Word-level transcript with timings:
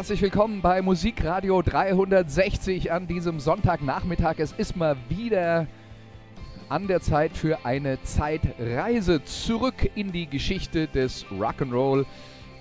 Herzlich 0.00 0.22
willkommen 0.22 0.62
bei 0.62 0.80
Musikradio 0.80 1.60
360 1.60 2.90
an 2.90 3.06
diesem 3.06 3.38
Sonntagnachmittag. 3.38 4.36
Es 4.38 4.52
ist 4.52 4.74
mal 4.74 4.96
wieder 5.10 5.66
an 6.70 6.86
der 6.86 7.02
Zeit 7.02 7.36
für 7.36 7.66
eine 7.66 8.02
Zeitreise 8.02 9.22
zurück 9.24 9.90
in 9.96 10.10
die 10.10 10.26
Geschichte 10.26 10.88
des 10.88 11.26
Rock'n'Roll. 11.26 12.06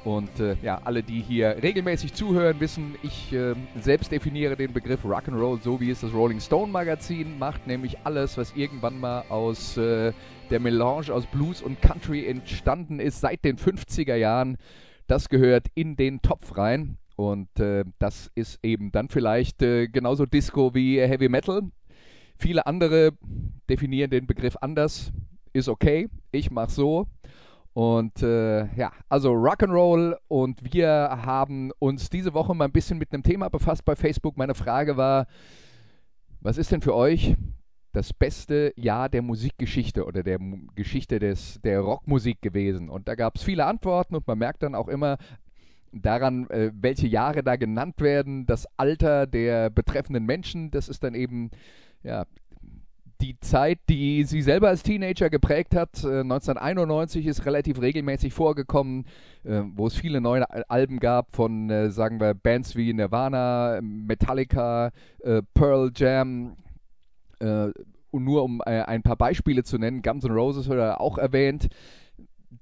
Und 0.04 0.38
äh, 0.42 0.58
ja, 0.62 0.82
alle, 0.84 1.02
die 1.02 1.22
hier 1.22 1.56
regelmäßig 1.64 2.14
zuhören, 2.14 2.60
wissen, 2.60 2.96
ich 3.04 3.32
äh, 3.32 3.56
selbst 3.80 4.12
definiere 4.12 4.58
den 4.58 4.74
Begriff 4.74 5.06
Rock'n'Roll 5.06 5.62
so, 5.62 5.80
wie 5.80 5.92
es 5.92 6.02
das 6.02 6.12
Rolling 6.12 6.42
Stone 6.42 6.74
Magazin 6.74 7.40
macht, 7.40 7.68
nämlich 7.68 8.00
alles, 8.04 8.38
was 8.38 8.52
irgendwann 8.54 9.00
mal 9.00 9.24
aus 9.30 9.78
äh, 9.78 10.12
der 10.50 10.60
Melange 10.60 11.14
aus 11.14 11.26
Blues 11.26 11.62
und 11.62 11.82
Country 11.82 12.28
entstanden 12.28 13.00
ist 13.00 13.22
seit 13.22 13.46
den 13.46 13.56
50er 13.56 14.16
Jahren. 14.16 14.58
Das 15.08 15.30
gehört 15.30 15.68
in 15.74 15.96
den 15.96 16.22
Topf 16.22 16.58
rein. 16.58 16.98
Und 17.20 17.60
äh, 17.60 17.84
das 18.00 18.32
ist 18.34 18.60
eben 18.64 18.94
dann 18.94 19.10
vielleicht 19.10 19.62
äh, 19.62 19.90
genauso 19.90 20.26
Disco 20.26 20.74
wie 20.74 21.02
Heavy 21.02 21.28
Metal. 21.28 21.64
Viele 22.38 22.66
andere 22.66 23.12
definieren 23.70 24.10
den 24.10 24.26
Begriff 24.26 24.56
anders. 24.62 25.12
Ist 25.52 25.68
okay, 25.68 26.08
ich 26.32 26.50
mach 26.50 26.70
so. 26.70 27.08
Und 27.74 28.24
äh, 28.24 28.74
ja, 28.74 28.94
also 29.10 29.34
Rock'n'Roll 29.34 30.16
und 30.30 30.74
wir 30.74 30.88
haben 31.26 31.74
uns 31.80 32.10
diese 32.10 32.34
Woche 32.34 32.56
mal 32.56 32.64
ein 32.64 32.72
bisschen 32.72 32.98
mit 32.98 33.12
einem 33.12 33.24
Thema 33.24 33.50
befasst 33.50 33.84
bei 33.84 33.98
Facebook. 33.98 34.38
Meine 34.38 34.56
Frage 34.56 34.96
war, 34.96 35.28
was 36.40 36.58
ist 36.58 36.72
denn 36.72 36.80
für 36.80 36.96
euch 36.96 37.36
das 37.92 38.14
beste 38.14 38.72
Jahr 38.78 39.10
der 39.10 39.24
Musikgeschichte 39.24 40.06
oder 40.06 40.24
der 40.24 40.40
Geschichte 40.74 41.20
des, 41.20 41.60
der 41.66 41.82
Rockmusik 41.82 42.42
gewesen? 42.42 42.90
Und 42.90 43.10
da 43.10 43.16
gab 43.16 43.36
es 43.36 43.44
viele 43.44 43.66
Antworten 43.66 44.16
und 44.16 44.26
man 44.26 44.38
merkt 44.38 44.64
dann 44.64 44.74
auch 44.74 44.88
immer, 44.88 45.18
daran, 45.92 46.50
äh, 46.50 46.72
welche 46.74 47.08
Jahre 47.08 47.44
da 47.44 47.56
genannt 47.56 48.02
werden, 48.02 48.46
das 48.46 48.68
Alter 48.78 49.28
der 49.28 49.70
betreffenden 49.70 50.26
Menschen, 50.26 50.72
das 50.72 50.90
ist 50.90 51.04
dann 51.04 51.16
eben 51.16 51.52
ja, 52.04 52.26
die 53.22 53.40
Zeit, 53.40 53.80
die 53.90 54.24
sie 54.24 54.42
selber 54.42 54.70
als 54.70 54.84
Teenager 54.84 55.30
geprägt 55.30 55.76
hat. 55.76 56.04
Äh, 56.04 56.22
1991 56.22 57.26
ist 57.26 57.46
relativ 57.46 57.82
regelmäßig 57.82 58.34
vorgekommen, 58.34 59.06
äh, 59.44 59.62
wo 59.76 59.88
es 59.88 59.96
viele 59.96 60.22
neue 60.22 60.46
Alben 60.70 61.00
gab 61.00 61.36
von, 61.36 61.70
äh, 61.70 61.90
sagen 61.92 62.20
wir, 62.20 62.34
Bands 62.34 62.76
wie 62.76 62.94
Nirvana, 62.94 63.80
Metallica, 63.82 64.92
äh, 65.20 65.42
Pearl 65.54 65.92
Jam. 65.96 66.56
Äh, 67.40 67.72
und 68.12 68.24
nur 68.24 68.44
um 68.44 68.60
ein 68.62 69.04
paar 69.04 69.18
Beispiele 69.18 69.64
zu 69.64 69.78
nennen, 69.78 70.02
Guns 70.02 70.24
N' 70.24 70.32
Roses 70.32 70.68
wurde 70.68 71.00
auch 71.00 71.20
erwähnt 71.20 71.70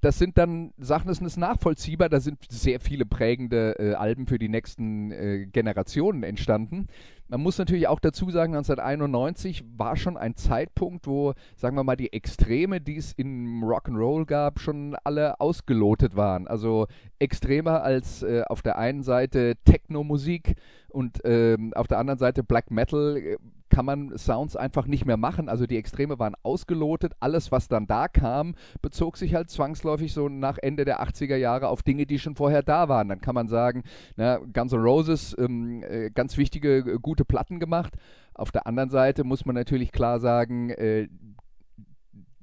das 0.00 0.18
sind 0.18 0.36
dann 0.36 0.72
Sachen, 0.76 1.08
das 1.08 1.20
ist 1.20 1.36
nachvollziehbar, 1.38 2.08
da 2.08 2.20
sind 2.20 2.38
sehr 2.50 2.78
viele 2.78 3.06
prägende 3.06 3.76
äh, 3.78 3.94
Alben 3.94 4.26
für 4.26 4.38
die 4.38 4.48
nächsten 4.48 5.10
äh, 5.10 5.46
Generationen 5.46 6.22
entstanden. 6.22 6.88
Man 7.28 7.42
muss 7.42 7.58
natürlich 7.58 7.88
auch 7.88 8.00
dazu 8.00 8.30
sagen, 8.30 8.54
1991 8.54 9.64
war 9.76 9.96
schon 9.96 10.16
ein 10.16 10.34
Zeitpunkt, 10.34 11.06
wo, 11.06 11.34
sagen 11.56 11.76
wir 11.76 11.84
mal, 11.84 11.96
die 11.96 12.12
Extreme, 12.12 12.80
die 12.80 12.96
es 12.96 13.12
im 13.12 13.62
Rock'n'Roll 13.64 14.24
gab, 14.24 14.60
schon 14.60 14.96
alle 15.04 15.40
ausgelotet 15.40 16.16
waren. 16.16 16.46
Also 16.46 16.86
extremer 17.18 17.82
als 17.82 18.22
äh, 18.22 18.42
auf 18.46 18.62
der 18.62 18.78
einen 18.78 19.02
Seite 19.02 19.56
Techno-Musik 19.64 20.54
und 20.88 21.20
ähm, 21.24 21.72
auf 21.74 21.86
der 21.86 21.98
anderen 21.98 22.18
Seite 22.18 22.42
Black 22.42 22.70
Metal 22.70 23.38
kann 23.78 23.86
man 23.86 24.18
Sounds 24.18 24.56
einfach 24.56 24.88
nicht 24.88 25.06
mehr 25.06 25.16
machen. 25.16 25.48
Also 25.48 25.68
die 25.68 25.76
Extreme 25.76 26.18
waren 26.18 26.34
ausgelotet. 26.42 27.12
Alles, 27.20 27.52
was 27.52 27.68
dann 27.68 27.86
da 27.86 28.08
kam, 28.08 28.56
bezog 28.82 29.16
sich 29.16 29.36
halt 29.36 29.50
zwangsläufig 29.50 30.12
so 30.12 30.28
nach 30.28 30.58
Ende 30.60 30.84
der 30.84 31.00
80er 31.00 31.36
Jahre 31.36 31.68
auf 31.68 31.84
Dinge, 31.84 32.04
die 32.04 32.18
schon 32.18 32.34
vorher 32.34 32.64
da 32.64 32.88
waren. 32.88 33.08
Dann 33.08 33.20
kann 33.20 33.36
man 33.36 33.46
sagen, 33.46 33.84
na, 34.16 34.38
Guns 34.52 34.72
N' 34.72 34.80
Roses, 34.80 35.36
ähm, 35.38 35.84
äh, 35.84 36.10
ganz 36.10 36.36
wichtige, 36.36 36.78
äh, 36.78 36.98
gute 37.00 37.24
Platten 37.24 37.60
gemacht. 37.60 37.94
Auf 38.34 38.50
der 38.50 38.66
anderen 38.66 38.90
Seite 38.90 39.22
muss 39.22 39.46
man 39.46 39.54
natürlich 39.54 39.92
klar 39.92 40.18
sagen, 40.18 40.70
äh, 40.70 41.06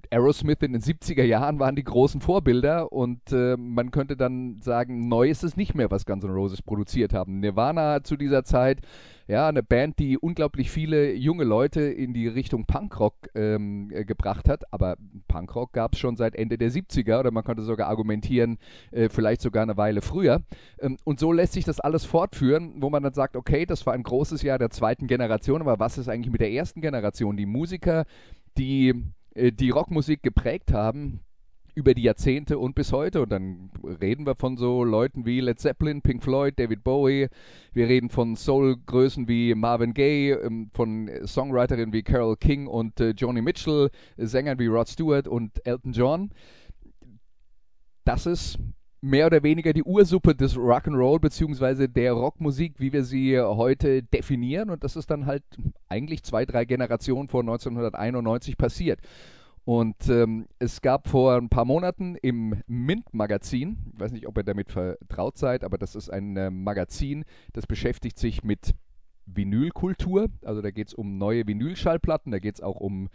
Aerosmith 0.09 0.61
in 0.61 0.71
den 0.71 0.81
70er 0.81 1.23
Jahren 1.23 1.59
waren 1.59 1.75
die 1.75 1.83
großen 1.83 2.21
Vorbilder 2.21 2.93
und 2.93 3.33
äh, 3.33 3.57
man 3.57 3.91
könnte 3.91 4.15
dann 4.15 4.61
sagen, 4.61 5.09
neu 5.09 5.29
ist 5.29 5.43
es 5.43 5.57
nicht 5.57 5.75
mehr, 5.75 5.91
was 5.91 6.05
Guns 6.05 6.23
N' 6.23 6.31
Roses 6.31 6.61
produziert 6.61 7.13
haben. 7.13 7.41
Nirvana 7.41 8.03
zu 8.03 8.15
dieser 8.15 8.45
Zeit 8.45 8.79
ja, 9.27 9.47
eine 9.47 9.63
Band, 9.63 9.97
die 9.99 10.17
unglaublich 10.17 10.69
viele 10.69 11.13
junge 11.13 11.43
Leute 11.43 11.81
in 11.81 12.13
die 12.13 12.27
Richtung 12.27 12.65
Punkrock 12.65 13.15
ähm, 13.33 13.91
äh, 13.91 14.05
gebracht 14.05 14.47
hat. 14.47 14.71
Aber 14.71 14.97
Punkrock 15.27 15.73
gab 15.73 15.93
es 15.93 15.99
schon 15.99 16.15
seit 16.15 16.35
Ende 16.35 16.57
der 16.57 16.71
70er 16.71 17.19
oder 17.19 17.31
man 17.31 17.43
könnte 17.43 17.63
sogar 17.63 17.87
argumentieren, 17.87 18.57
äh, 18.91 19.09
vielleicht 19.09 19.41
sogar 19.41 19.63
eine 19.63 19.77
Weile 19.77 20.01
früher. 20.01 20.41
Ähm, 20.79 20.97
und 21.03 21.19
so 21.19 21.31
lässt 21.31 21.53
sich 21.53 21.65
das 21.65 21.79
alles 21.79 22.05
fortführen, 22.05 22.75
wo 22.77 22.89
man 22.89 23.01
dann 23.01 23.13
sagt, 23.13 23.35
okay, 23.35 23.65
das 23.65 23.85
war 23.85 23.93
ein 23.93 24.03
großes 24.03 24.43
Jahr 24.43 24.59
der 24.59 24.69
zweiten 24.69 25.07
Generation, 25.07 25.61
aber 25.61 25.79
was 25.79 25.97
ist 25.97 26.07
eigentlich 26.07 26.31
mit 26.31 26.41
der 26.41 26.51
ersten 26.51 26.81
Generation? 26.81 27.35
Die 27.35 27.47
Musiker, 27.47 28.05
die 28.57 28.93
äh, 29.35 29.51
die 29.51 29.69
Rockmusik 29.69 30.23
geprägt 30.23 30.71
haben, 30.73 31.19
über 31.75 31.93
die 31.93 32.03
Jahrzehnte 32.03 32.57
und 32.57 32.73
bis 32.73 32.91
heute. 32.91 33.21
Und 33.21 33.29
dann 33.29 33.69
reden 34.01 34.25
wir 34.25 34.35
von 34.35 34.57
so 34.57 34.83
Leuten 34.83 35.25
wie 35.25 35.41
Led 35.41 35.59
Zeppelin, 35.59 36.01
Pink 36.01 36.23
Floyd, 36.23 36.57
David 36.57 36.83
Bowie. 36.83 37.27
Wir 37.73 37.87
reden 37.87 38.09
von 38.09 38.35
Soul-Größen 38.35 39.27
wie 39.27 39.53
Marvin 39.53 39.93
Gaye, 39.93 40.31
ähm, 40.31 40.71
von 40.73 41.09
Songwriterinnen 41.25 41.93
wie 41.93 42.03
Carole 42.03 42.37
King 42.37 42.67
und 42.67 42.99
äh, 42.99 43.09
Joni 43.11 43.41
Mitchell, 43.41 43.89
Sängern 44.17 44.57
wie 44.57 44.67
Rod 44.67 44.87
Stewart 44.87 45.27
und 45.27 45.65
Elton 45.65 45.91
John. 45.91 46.31
Das 48.05 48.25
ist 48.25 48.57
mehr 49.01 49.27
oder 49.27 49.43
weniger 49.43 49.71
die 49.71 49.83
Ursuppe 49.83 50.33
des 50.33 50.55
Rock'n'Roll 50.55 51.19
beziehungsweise 51.19 51.87
der 51.87 52.13
Rockmusik, 52.13 52.79
wie 52.79 52.91
wir 52.91 53.03
sie 53.03 53.39
heute 53.39 54.01
definieren. 54.01 54.69
Und 54.69 54.83
das 54.83 54.95
ist 54.95 55.11
dann 55.11 55.25
halt 55.27 55.43
eigentlich 55.87 56.23
zwei, 56.23 56.45
drei 56.45 56.65
Generationen 56.65 57.27
vor 57.27 57.41
1991 57.41 58.57
passiert. 58.57 58.99
Und 59.65 60.09
ähm, 60.09 60.45
es 60.59 60.81
gab 60.81 61.07
vor 61.07 61.35
ein 61.37 61.49
paar 61.49 61.65
Monaten 61.65 62.15
im 62.21 62.61
Mint-Magazin, 62.67 63.77
ich 63.91 63.99
weiß 63.99 64.11
nicht, 64.11 64.27
ob 64.27 64.37
ihr 64.37 64.43
damit 64.43 64.71
vertraut 64.71 65.39
seid, 65.39 65.63
aber 65.63 65.79
das 65.79 65.95
ist 65.95 66.11
ein 66.11 66.37
äh, 66.37 66.51
Magazin, 66.51 67.25
das 67.51 67.65
beschäftigt 67.65 68.19
sich 68.19 68.43
mit 68.43 68.75
Vinylkultur. 69.25 70.27
Also 70.43 70.61
da 70.61 70.69
geht 70.69 70.89
es 70.89 70.93
um 70.93 71.17
neue 71.17 71.47
Vinylschallplatten, 71.47 72.31
da 72.31 72.37
geht 72.37 72.55
es 72.55 72.61
auch 72.61 72.79
um 72.79 73.09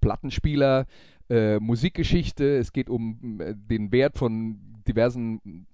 Plattenspieler, 0.00 0.86
äh, 1.28 1.58
Musikgeschichte, 1.58 2.56
es 2.56 2.72
geht 2.72 2.88
um 2.88 3.40
äh, 3.42 3.54
den 3.54 3.92
Wert 3.92 4.16
von 4.16 4.58
diversen 4.88 5.66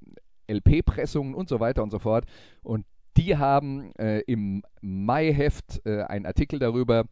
LP-Pressungen 0.49 1.35
und 1.35 1.49
so 1.49 1.61
weiter 1.61 1.85
und 1.85 1.91
so 1.91 2.01
fort. 2.01 2.25
Und 2.65 2.85
die 3.17 3.37
haben 3.37 3.95
äh, 3.95 4.23
im 4.27 4.65
Mai-Heft 4.81 5.87
äh, 5.87 6.03
einen 6.03 6.27
Artikel 6.27 6.59
darüber, 6.59 7.01
äh, 7.01 7.05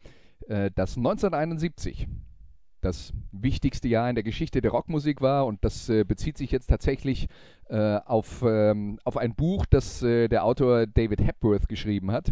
dass 0.47 0.97
1971 0.97 2.07
das 2.85 3.13
wichtigste 3.31 3.87
Jahr 3.87 4.07
in 4.09 4.15
der 4.15 4.23
Geschichte 4.23 4.61
der 4.61 4.71
Rockmusik 4.71 5.19
war 5.19 5.47
und 5.47 5.65
das 5.65 5.89
äh, 5.89 6.03
bezieht 6.03 6.37
sich 6.37 6.51
jetzt 6.51 6.67
tatsächlich 6.67 7.27
äh, 7.67 7.97
auf, 8.05 8.43
ähm, 8.47 8.99
auf 9.03 9.17
ein 9.17 9.33
Buch, 9.33 9.65
das 9.67 10.03
äh, 10.03 10.27
der 10.27 10.45
Autor 10.45 10.85
David 10.85 11.21
Hepworth 11.25 11.67
geschrieben 11.67 12.11
hat. 12.11 12.31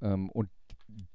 Ähm, 0.00 0.30
und 0.30 0.48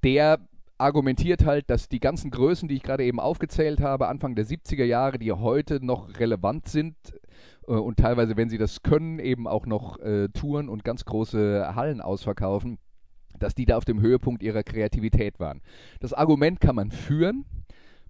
der 0.04 0.40
argumentiert 0.78 1.46
halt, 1.46 1.69
dass 1.69 1.88
die 1.88 2.00
ganzen 2.00 2.30
Größen, 2.30 2.68
die 2.68 2.75
ich 2.75 2.84
gerade 2.84 3.06
eben 3.06 3.19
aufgezählt 3.19 3.80
habe, 3.80 4.10
Anfang 4.10 4.36
der 4.36 4.46
70er 4.46 4.84
Jahre, 4.84 5.18
die 5.18 5.31
heute 5.31 5.84
noch 5.84 6.19
relevant 6.19 6.68
sind 6.68 6.96
äh, 7.68 7.72
und 7.72 8.00
teilweise, 8.00 8.36
wenn 8.36 8.50
sie 8.50 8.57
das 8.57 8.84
können, 8.84 9.19
eben 9.19 9.48
auch 9.48 9.66
noch 9.66 9.98
äh, 10.00 10.28
touren 10.30 10.68
und 10.68 10.84
ganz 10.84 11.06
große 11.06 11.74
Hallen 11.74 12.02
ausverkaufen, 12.02 12.80
dass 13.42 13.56
die 13.56 13.66
da 13.66 13.78
auf 13.78 13.86
dem 13.86 14.02
Höhepunkt 14.02 14.44
ihrer 14.44 14.64
Kreativität 14.64 15.40
waren. 15.40 15.62
Das 16.00 16.14
Argument 16.14 16.60
kann 16.60 16.76
man 16.76 16.92
führen, 16.92 17.46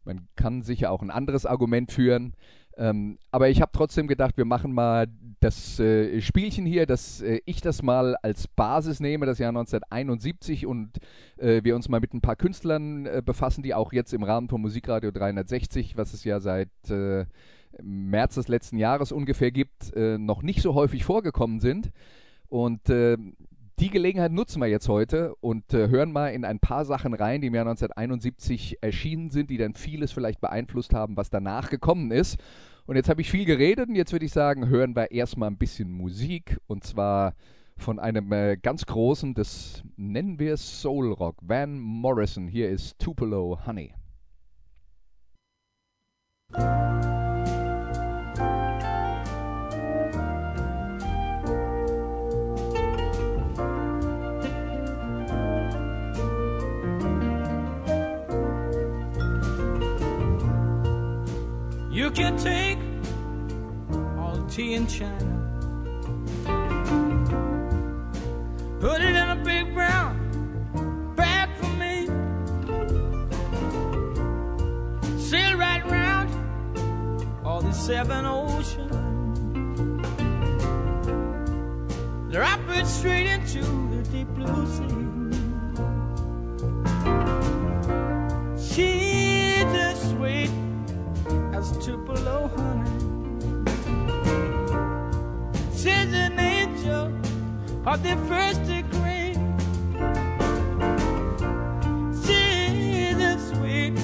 man 0.04 0.28
kann 0.36 0.62
sicher 0.62 0.92
auch 0.92 1.02
ein 1.02 1.12
anderes 1.12 1.46
Argument 1.46 1.92
führen. 1.92 2.34
Ähm, 2.78 3.20
aber 3.32 3.50
ich 3.50 3.62
habe 3.62 3.72
trotzdem 3.74 4.08
gedacht, 4.08 4.38
wir 4.38 4.46
machen 4.46 4.72
mal 4.72 5.08
das 5.42 5.80
äh, 5.80 6.22
Spielchen 6.22 6.66
hier, 6.66 6.86
dass 6.86 7.22
äh, 7.22 7.42
ich 7.46 7.62
das 7.62 7.84
mal 7.84 8.16
als 8.24 8.48
Basis 8.48 9.00
nehme, 9.00 9.26
das 9.26 9.40
Jahr 9.40 9.50
1971 9.50 10.66
und 10.66 10.98
äh, 11.38 11.64
wir 11.64 11.76
uns 11.76 11.90
mal 11.90 12.00
mit 12.00 12.14
ein 12.14 12.22
paar 12.22 12.38
Künstlern 12.38 13.06
äh, 13.06 13.22
befassen, 13.24 13.62
die 13.62 13.74
auch 13.74 13.92
jetzt 13.92 14.14
im 14.14 14.24
Rahmen 14.24 14.48
von 14.48 14.62
Musikradio 14.62 15.12
360, 15.12 15.98
was 15.98 16.14
es 16.14 16.24
ja 16.24 16.40
seit 16.40 16.70
äh, 16.90 17.26
März 17.82 18.36
des 18.36 18.48
letzten 18.48 18.78
Jahres 18.78 19.12
ungefähr 19.12 19.52
gibt, 19.52 19.94
äh, 19.96 20.18
noch 20.18 20.42
nicht 20.42 20.62
so 20.62 20.74
häufig 20.74 21.04
vorgekommen 21.04 21.60
sind. 21.60 21.92
Und 22.48 22.90
äh, 22.90 23.18
die 23.82 23.90
Gelegenheit 23.90 24.32
nutzen 24.32 24.62
wir 24.62 24.68
jetzt 24.68 24.88
heute 24.88 25.34
und 25.42 25.74
äh, 25.74 25.90
hören 25.90 26.12
mal 26.12 26.28
in 26.28 26.46
ein 26.46 26.60
paar 26.60 26.86
Sachen 26.86 27.16
rein, 27.16 27.42
die 27.42 27.48
im 27.48 27.56
Jahr 27.56 27.66
1971 27.66 28.78
erschienen 28.82 29.32
sind, 29.32 29.50
die 29.50 29.58
dann 29.58 29.74
vieles 29.74 30.12
vielleicht 30.12 30.40
beeinflusst 30.40 30.94
haben, 30.94 31.18
was 31.18 31.32
danach 31.32 31.72
gekommen 31.72 32.12
ist. 32.12 32.38
Und 32.86 32.96
jetzt 32.96 33.10
habe 33.10 33.22
ich 33.22 33.32
viel 33.32 33.46
geredet 33.46 33.90
und 33.90 33.96
jetzt 33.96 34.12
würde 34.12 34.26
ich 34.26 34.32
sagen, 34.32 34.70
hören 34.70 34.96
wir 34.96 35.10
erstmal 35.10 35.50
ein 35.50 35.58
bisschen 35.58 35.92
Musik 35.92 36.60
und 36.68 36.84
zwar 36.84 37.34
von 37.76 37.98
einem 37.98 38.32
äh, 38.32 38.56
ganz 38.62 38.86
großen, 38.86 39.34
das 39.34 39.84
nennen 39.98 40.38
wir 40.38 40.58
Soul 40.58 41.12
Rock, 41.14 41.38
Van 41.42 41.80
Morrison. 41.80 42.48
Hier 42.48 42.70
ist 42.70 43.00
Tupelo 43.00 43.58
Honey. 43.66 43.96
You 62.12 62.18
can 62.18 62.36
take 62.36 62.78
all 64.20 64.36
the 64.36 64.46
tea 64.52 64.74
in 64.74 64.86
China, 64.86 65.48
put 68.82 69.00
it 69.02 69.16
in 69.16 69.30
a 69.30 69.42
big 69.46 69.74
brown 69.74 71.14
bag 71.16 71.50
for 71.56 71.68
me, 71.68 72.08
sail 75.18 75.58
right 75.58 75.86
round 75.90 76.30
all 77.46 77.62
the 77.62 77.72
seven 77.72 78.26
oceans, 78.26 78.92
drop 82.30 82.60
it 82.72 82.88
straight 82.88 83.28
into 83.28 83.62
the 83.62 84.04
deep 84.12 84.28
blue 84.36 84.68
sea. 84.68 85.11
Of 97.86 98.04
the 98.04 98.16
first 98.28 98.64
degree. 98.66 99.34
She's 102.24 103.18
as 103.20 103.50
sweet, 103.50 103.98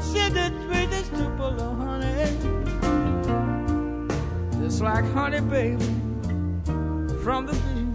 she's 0.00 0.36
as 0.36 0.52
sweet 0.64 0.90
as 0.92 1.08
Tupelo 1.08 1.74
honey. 1.74 2.30
Just 4.62 4.80
like 4.82 5.04
honey, 5.12 5.40
baby, 5.40 5.84
from 7.22 7.46
the 7.46 7.52
bee. 7.52 7.86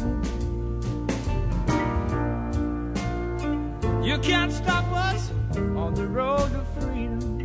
You 4.06 4.18
can't 4.18 4.52
stop 4.52 4.86
us 4.92 5.32
on 5.56 5.94
the 5.94 6.08
road 6.08 6.50
to 6.52 6.64
freedom. 6.82 7.40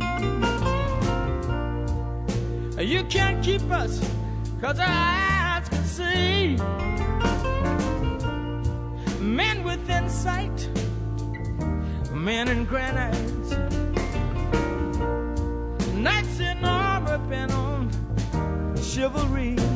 You 2.77 3.03
can't 3.05 3.43
keep 3.43 3.61
us, 3.71 4.01
cause 4.59 4.79
our 4.79 4.85
eyes 4.85 5.69
can 5.69 5.83
see. 5.85 6.86
With 10.07 10.71
men 12.13 12.47
in 12.47 12.63
granite, 12.63 13.13
knights 15.95 16.39
in 16.39 16.63
armor 16.63 17.17
bent 17.27 17.51
on 17.51 17.91
chivalry. 18.81 19.66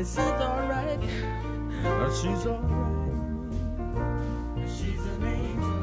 Is 0.00 0.16
it 0.16 0.22
alright? 0.22 0.98
Oh, 1.84 2.08
she's 2.22 2.46
alright. 2.46 3.52
She's 4.66 5.04
an 5.04 5.24
angel. 5.26 5.76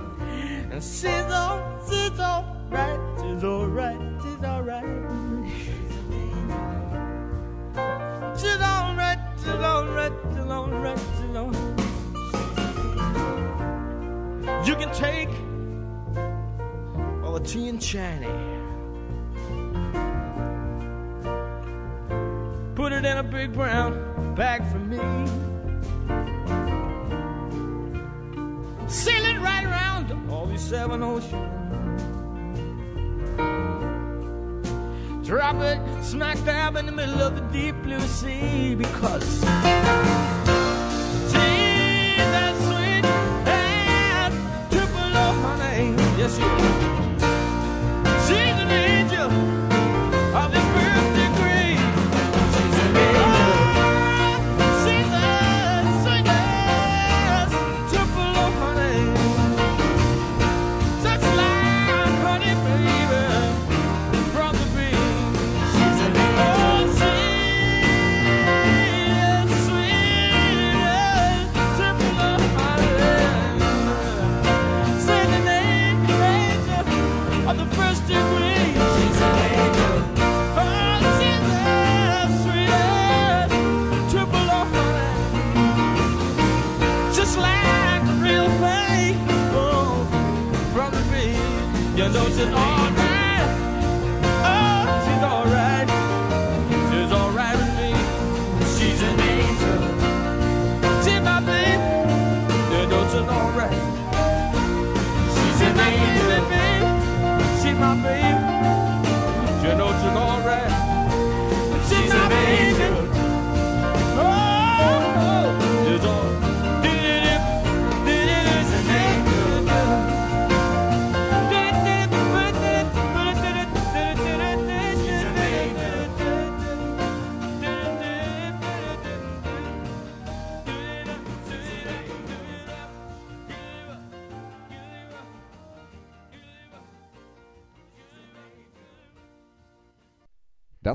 And 0.71 0.83
she's 0.83 1.31
all, 1.31 1.62
she's 1.88 2.19
alright. 2.19 3.00
She's 3.21 3.43
alright. 3.43 4.00
She's 4.24 4.43
alright. 4.43 4.83
She's 5.53 5.93
an 5.93 6.13
angel. 6.17 6.65
She's 8.39 8.62
alright. 8.74 9.21
She's 9.38 9.62
alright. 9.69 10.12
She's 10.33 10.50
alright. 10.50 10.97
She's 10.97 11.36
alright. 11.38 11.77
You 14.67 14.75
can 14.77 14.91
take 14.93 15.29
all 17.24 17.33
the 17.33 17.45
tea 17.45 17.67
and 17.67 17.79
Chinese. 17.79 18.57
put 22.77 22.93
it 22.93 23.03
in 23.03 23.17
a 23.17 23.24
big 23.24 23.51
brown 23.53 24.06
bag 24.38 24.63
for 24.72 24.77
me. 24.77 24.98
Sail 28.88 29.25
it 29.25 29.39
right 29.39 29.65
around 29.65 30.29
all 30.29 30.46
these 30.46 30.62
seven 30.62 31.01
oceans. 31.01 31.34
Drop 35.27 35.56
it 35.56 35.79
smack 36.03 36.38
dab 36.46 36.75
in 36.75 36.86
the 36.86 36.91
middle 36.91 37.20
of 37.20 37.34
the 37.34 37.41
deep 37.51 37.75
blue 37.82 38.00
sea 38.00 38.75
because 38.75 39.44
and 92.39 92.53
all. 92.53 92.66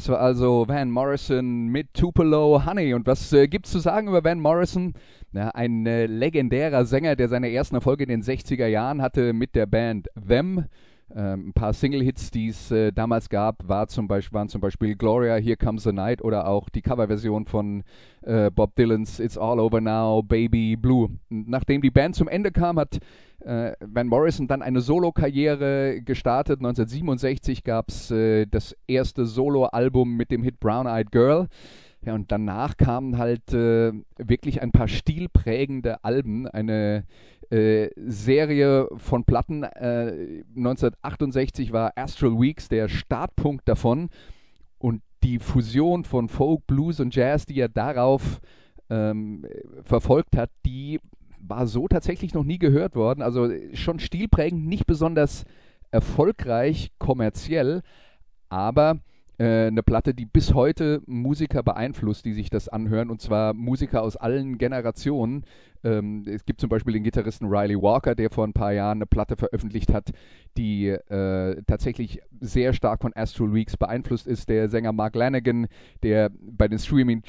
Das 0.03 0.09
war 0.09 0.19
also 0.19 0.67
Van 0.67 0.91
Morrison 0.91 1.69
mit 1.69 1.95
Tupelo 1.95 2.67
Honey. 2.67 2.93
Und 2.93 3.07
was 3.07 3.33
äh, 3.33 3.47
gibt's 3.47 3.71
zu 3.71 3.79
sagen 3.79 4.09
über 4.09 4.25
Van 4.25 4.41
Morrison? 4.41 4.95
Na, 5.31 5.51
ein 5.51 5.87
äh, 5.87 6.07
legendärer 6.07 6.85
Sänger, 6.85 7.15
der 7.15 7.29
seine 7.29 7.53
ersten 7.53 7.77
Erfolge 7.77 8.03
in 8.03 8.09
den 8.09 8.23
60er 8.25 8.67
Jahren 8.67 9.01
hatte 9.01 9.33
mit 9.33 9.55
der 9.55 9.67
Band 9.67 10.09
Them. 10.27 10.65
Ähm, 11.15 11.51
ein 11.51 11.53
paar 11.53 11.73
Single-Hits, 11.73 12.33
die 12.33 12.49
es 12.49 12.73
äh, 12.73 12.91
damals 12.91 13.29
gab, 13.29 13.69
war 13.69 13.87
zum 13.87 14.09
Beispiel, 14.09 14.35
waren 14.35 14.49
zum 14.49 14.61
Beispiel 14.61 14.97
Gloria, 14.97 15.37
Here 15.37 15.57
Comes 15.57 15.85
the 15.85 15.93
Night 15.93 16.21
oder 16.21 16.49
auch 16.49 16.69
die 16.69 16.83
Coverversion 16.83 17.47
von 17.47 17.85
äh, 18.23 18.51
Bob 18.51 18.75
Dylans 18.75 19.21
It's 19.21 19.39
All 19.39 19.61
Over 19.61 19.81
Now, 19.81 20.25
Baby 20.25 20.75
Blue. 20.75 21.11
Nachdem 21.29 21.81
die 21.81 21.93
Band 21.93 22.17
zum 22.17 22.27
Ende 22.27 22.51
kam, 22.51 22.77
hat 22.77 22.99
äh, 23.43 23.75
Van 23.81 24.07
Morrison 24.07 24.47
dann 24.47 24.63
eine 24.63 24.81
Solo-Karriere 24.81 26.03
gestartet. 26.03 26.61
1967 26.61 27.65
gab 27.65 27.89
es 27.89 28.11
äh, 28.11 28.47
das 28.47 28.77
erste 28.87 29.27
Solo-Album 29.27 30.17
mit 30.17 30.31
dem 30.31 30.43
Hit 30.43 30.61
Brown 30.61 30.87
Eyed 30.87 31.11
Girl. 31.11 31.49
Ja, 32.05 32.15
und 32.15 32.33
danach 32.33 32.77
kamen 32.77 33.19
halt 33.19 33.53
äh, 33.53 33.93
wirklich 34.19 34.61
ein 34.61 34.73
paar 34.73 34.89
stilprägende 34.89 36.03
Alben, 36.03 36.49
eine 36.49 37.05
äh, 37.51 37.91
Serie 37.97 38.89
von 38.97 39.25
Platten. 39.25 39.63
Äh, 39.63 40.43
1968 40.57 41.73
war 41.73 41.93
Astral 41.97 42.41
Weeks 42.41 42.69
der 42.69 42.89
Startpunkt 42.89 43.69
davon 43.69 44.09
und 44.79 45.03
die 45.23 45.39
Fusion 45.39 46.03
von 46.05 46.29
Folk, 46.29 46.67
Blues 46.67 46.99
und 46.99 47.15
Jazz, 47.15 47.47
die 47.47 47.61
er 47.61 47.69
darauf 47.69 48.41
ähm, 48.91 49.47
verfolgt 49.85 50.37
hat, 50.37 50.51
die 50.67 50.99
war 51.43 51.67
so 51.67 51.89
tatsächlich 51.89 52.35
noch 52.35 52.45
nie 52.45 52.59
gehört 52.59 52.95
worden. 52.95 53.23
Also 53.23 53.51
schon 53.75 53.99
stilprägend, 53.99 54.67
nicht 54.67 54.87
besonders 54.87 55.45
erfolgreich 55.91 56.93
kommerziell, 56.99 57.83
aber 58.49 59.01
äh, 59.39 59.67
eine 59.67 59.83
Platte, 59.83 60.15
die 60.15 60.27
bis 60.27 60.55
heute 60.55 61.03
Musiker 61.07 61.63
beeinflusst, 61.63 62.25
die 62.25 62.33
sich 62.33 62.49
das 62.49 62.69
anhören, 62.69 63.11
und 63.11 63.21
zwar 63.21 63.55
Musiker 63.55 64.03
aus 64.03 64.17
allen 64.17 64.59
Generationen. 64.59 65.45
Ähm, 65.85 66.25
es 66.27 66.45
gibt 66.45 66.61
zum 66.61 66.69
Beispiel 66.69 66.95
den 66.95 67.03
Gitarristen 67.03 67.47
Riley 67.47 67.81
Walker, 67.81 68.15
der 68.15 68.31
vor 68.31 68.47
ein 68.47 68.53
paar 68.53 68.73
Jahren 68.73 68.99
eine 68.99 69.07
Platte 69.07 69.37
veröffentlicht 69.37 69.93
hat, 69.93 70.11
die 70.57 70.89
äh, 70.89 71.63
tatsächlich 71.67 72.21
sehr 72.41 72.73
stark 72.73 73.03
von 73.03 73.13
Astral 73.15 73.53
Weeks 73.53 73.77
beeinflusst 73.77 74.27
ist. 74.27 74.49
Der 74.49 74.69
Sänger 74.69 74.93
Mark 74.93 75.15
Lanigan, 75.15 75.67
der 76.03 76.31
bei 76.41 76.69
den 76.69 76.79
Screaming, 76.79 77.23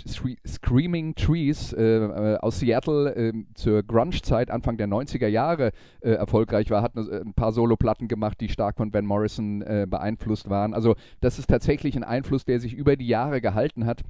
Screaming 0.47 1.15
Trees 1.15 1.73
äh, 1.73 1.83
äh, 1.83 2.37
aus 2.37 2.59
Seattle 2.59 3.15
äh, 3.15 3.33
zur 3.55 3.83
Grunge-Zeit 3.83 4.51
Anfang 4.51 4.77
der 4.77 4.87
90er 4.87 5.27
Jahre 5.27 5.71
äh, 6.01 6.11
erfolgreich 6.11 6.69
war, 6.69 6.81
hat 6.81 6.97
eine, 6.97 7.21
ein 7.21 7.33
paar 7.33 7.51
Soloplatten 7.51 8.07
gemacht, 8.07 8.39
die 8.41 8.49
stark 8.49 8.77
von 8.77 8.93
Van 8.93 9.05
Morrison 9.05 9.61
äh, 9.61 9.87
beeinflusst 9.89 10.49
waren. 10.49 10.73
Also 10.73 10.95
das 11.21 11.39
ist 11.39 11.47
tatsächlich 11.47 11.95
ein 11.95 12.03
Einfluss, 12.03 12.45
der 12.45 12.59
sich 12.59 12.73
über 12.73 12.95
die 12.95 13.07
Jahre 13.07 13.41
gehalten 13.41 13.85
hat 13.85 14.03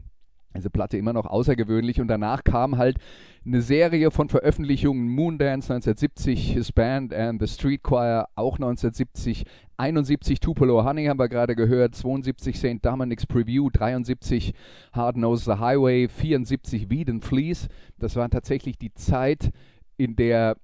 diese 0.55 0.69
Platte 0.69 0.97
immer 0.97 1.13
noch 1.13 1.25
außergewöhnlich 1.25 2.01
und 2.01 2.07
danach 2.07 2.43
kam 2.43 2.77
halt 2.77 2.97
eine 3.45 3.61
Serie 3.61 4.09
von 4.11 4.29
Veröffentlichungen, 4.29 5.09
Moondance 5.09 5.73
1970, 5.73 6.53
His 6.53 6.71
Band 6.71 7.13
and 7.13 7.41
the 7.41 7.47
Street 7.47 7.83
Choir 7.83 8.27
auch 8.35 8.55
1970, 8.55 9.43
71 9.77 10.39
Tupelo 10.39 10.85
Honey 10.85 11.05
haben 11.05 11.19
wir 11.19 11.27
gerade 11.27 11.55
gehört, 11.55 11.95
72 11.95 12.57
St. 12.57 12.77
Dominic's 12.81 13.25
Preview, 13.25 13.69
73 13.69 14.53
Hard 14.93 15.17
Nose 15.17 15.43
the 15.43 15.59
Highway, 15.59 16.07
74 16.07 16.89
Weed 16.89 17.09
and 17.09 17.25
Fleece. 17.25 17.67
Das 17.97 18.15
war 18.15 18.29
tatsächlich 18.29 18.77
die 18.77 18.93
Zeit, 18.93 19.49
in 19.97 20.15
der 20.15 20.55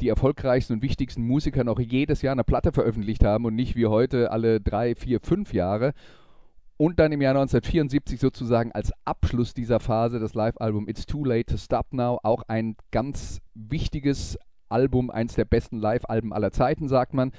die 0.00 0.08
erfolgreichsten 0.08 0.74
und 0.74 0.82
wichtigsten 0.82 1.22
Musiker 1.22 1.62
noch 1.62 1.78
jedes 1.78 2.22
Jahr 2.22 2.32
eine 2.32 2.44
Platte 2.44 2.72
veröffentlicht 2.72 3.24
haben 3.24 3.44
und 3.44 3.54
nicht 3.54 3.76
wie 3.76 3.86
heute 3.86 4.30
alle 4.30 4.60
drei, 4.60 4.94
vier, 4.94 5.20
fünf 5.20 5.52
Jahre. 5.52 5.92
Und 6.76 6.98
dann 6.98 7.12
im 7.12 7.20
Jahr 7.20 7.34
1974 7.34 8.18
sozusagen 8.18 8.72
als 8.72 8.92
Abschluss 9.04 9.54
dieser 9.54 9.78
Phase 9.78 10.18
das 10.18 10.34
Live-Album 10.34 10.88
It's 10.88 11.06
Too 11.06 11.24
Late 11.24 11.52
to 11.52 11.56
Stop 11.56 11.92
Now, 11.92 12.18
auch 12.22 12.42
ein 12.48 12.76
ganz 12.90 13.40
wichtiges 13.54 14.38
Album, 14.68 15.10
eins 15.10 15.34
der 15.34 15.44
besten 15.44 15.78
Live-Alben 15.78 16.32
aller 16.32 16.50
Zeiten, 16.50 16.88
sagt 16.88 17.14
man. 17.14 17.32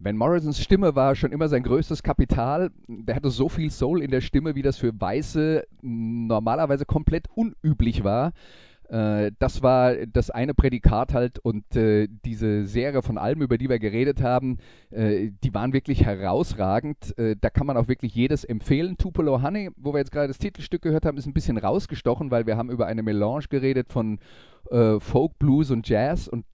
Van 0.00 0.16
Morrisons 0.16 0.60
Stimme 0.60 0.94
war 0.94 1.16
schon 1.16 1.32
immer 1.32 1.48
sein 1.48 1.64
größtes 1.64 2.04
Kapital. 2.04 2.70
Der 2.86 3.16
hatte 3.16 3.30
so 3.30 3.48
viel 3.48 3.70
Soul 3.70 4.02
in 4.02 4.12
der 4.12 4.20
Stimme, 4.20 4.54
wie 4.54 4.62
das 4.62 4.76
für 4.76 4.92
Weiße 4.98 5.64
normalerweise 5.82 6.84
komplett 6.84 7.26
unüblich 7.34 8.04
war. 8.04 8.32
Äh, 8.88 9.32
das 9.38 9.62
war 9.62 9.94
das 10.06 10.30
eine 10.30 10.54
Prädikat 10.54 11.12
halt 11.12 11.38
und 11.38 11.76
äh, 11.76 12.08
diese 12.24 12.66
Serie 12.66 13.02
von 13.02 13.18
Alben, 13.18 13.42
über 13.42 13.58
die 13.58 13.68
wir 13.68 13.78
geredet 13.78 14.22
haben, 14.22 14.58
äh, 14.90 15.30
die 15.44 15.54
waren 15.54 15.72
wirklich 15.72 16.04
herausragend. 16.04 17.16
Äh, 17.18 17.36
da 17.40 17.50
kann 17.50 17.66
man 17.66 17.76
auch 17.76 17.88
wirklich 17.88 18.14
jedes 18.14 18.44
empfehlen. 18.44 18.96
Tupelo 18.96 19.42
Honey, 19.42 19.70
wo 19.76 19.92
wir 19.92 19.98
jetzt 19.98 20.12
gerade 20.12 20.28
das 20.28 20.38
Titelstück 20.38 20.82
gehört 20.82 21.04
haben, 21.04 21.18
ist 21.18 21.26
ein 21.26 21.34
bisschen 21.34 21.58
rausgestochen, 21.58 22.30
weil 22.30 22.46
wir 22.46 22.56
haben 22.56 22.70
über 22.70 22.86
eine 22.86 23.02
Melange 23.02 23.44
geredet 23.50 23.92
von 23.92 24.18
äh, 24.70 24.98
Folk, 25.00 25.38
Blues 25.38 25.70
und 25.70 25.88
Jazz 25.88 26.28
und 26.28 26.44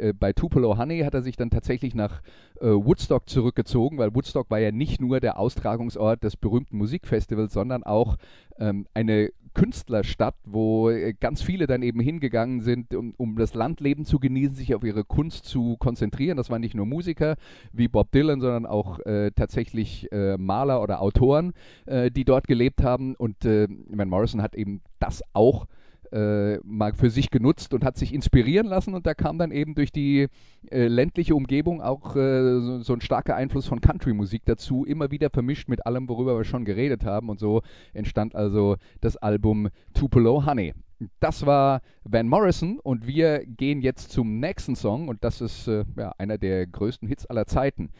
äh, 0.00 0.12
bei 0.12 0.32
Tupelo 0.32 0.78
Honey 0.78 1.00
hat 1.00 1.14
er 1.14 1.22
sich 1.22 1.36
dann 1.36 1.50
tatsächlich 1.50 1.94
nach 1.94 2.22
äh, 2.60 2.66
Woodstock 2.66 3.28
zurückgezogen, 3.28 3.98
weil 3.98 4.14
Woodstock 4.14 4.50
war 4.50 4.58
ja 4.58 4.72
nicht 4.72 5.00
nur 5.00 5.20
der 5.20 5.38
Austragungsort 5.38 6.24
des 6.24 6.36
berühmten 6.36 6.76
Musikfestivals, 6.76 7.52
sondern 7.52 7.82
auch 7.82 8.16
ähm, 8.58 8.86
eine 8.94 9.30
Künstlerstadt, 9.54 10.36
wo 10.44 10.90
äh, 10.90 11.12
ganz 11.12 11.42
viele 11.42 11.66
dann 11.66 11.82
eben 11.82 12.00
hingegangen 12.00 12.60
sind, 12.60 12.94
um, 12.94 13.14
um, 13.16 13.36
das 13.36 13.54
Landleben 13.54 14.04
zu 14.04 14.18
genießen, 14.18 14.54
sich 14.54 14.74
auf 14.74 14.84
ihre 14.84 15.04
Kunst 15.04 15.44
zu 15.44 15.76
konzentrieren. 15.78 16.36
Das 16.36 16.50
waren 16.50 16.60
nicht 16.60 16.74
nur 16.74 16.86
Musiker 16.86 17.36
wie 17.72 17.88
Bob 17.88 18.12
Dylan, 18.12 18.40
sondern 18.40 18.66
auch 18.66 19.00
äh, 19.00 19.32
tatsächlich 19.32 20.10
äh, 20.12 20.36
Maler 20.36 20.82
oder 20.82 21.02
Autoren, 21.02 21.52
äh, 21.86 22.10
die 22.10 22.24
dort 22.24 22.46
gelebt 22.46 22.82
haben. 22.82 23.16
Und 23.16 23.44
äh, 23.44 23.66
Van 23.88 24.08
Morrison 24.08 24.42
hat 24.42 24.54
eben 24.54 24.82
das 24.98 25.22
auch 25.32 25.64
äh, 25.64 25.79
mal 26.12 26.92
für 26.92 27.10
sich 27.10 27.30
genutzt 27.30 27.72
und 27.72 27.84
hat 27.84 27.96
sich 27.96 28.12
inspirieren 28.12 28.66
lassen 28.66 28.94
und 28.94 29.06
da 29.06 29.14
kam 29.14 29.38
dann 29.38 29.52
eben 29.52 29.74
durch 29.74 29.92
die 29.92 30.26
äh, 30.70 30.86
ländliche 30.88 31.34
Umgebung 31.34 31.80
auch 31.80 32.16
äh, 32.16 32.60
so, 32.60 32.82
so, 32.82 32.94
ein 32.94 33.00
starker 33.00 33.36
Einfluss 33.36 33.66
von 33.66 33.80
Country-Musik 33.80 34.42
dazu, 34.44 34.84
immer 34.84 35.10
wieder 35.10 35.30
vermischt 35.30 35.68
mit 35.68 35.86
allem, 35.86 36.08
worüber 36.08 36.36
wir 36.36 36.44
schon 36.44 36.64
geredet 36.64 37.04
haben 37.04 37.28
und 37.28 37.38
so 37.38 37.62
entstand 37.92 38.34
also 38.34 38.76
das 39.00 39.16
Album 39.16 39.68
Tupelo 39.94 40.44
Honey. 40.46 40.74
Das 41.18 41.46
war 41.46 41.80
Van 42.04 42.28
Morrison 42.28 42.78
und 42.80 43.06
wir 43.06 43.46
gehen 43.46 43.80
jetzt 43.80 44.10
zum 44.10 44.38
nächsten 44.38 44.76
Song 44.76 45.08
und 45.08 45.24
das 45.24 45.40
ist 45.40 45.68
äh, 45.68 45.84
ja, 45.96 46.12
einer 46.18 46.38
der 46.38 46.66
größten 46.66 47.08
Hits 47.08 47.26
aller 47.26 47.46
Zeiten 47.46 47.90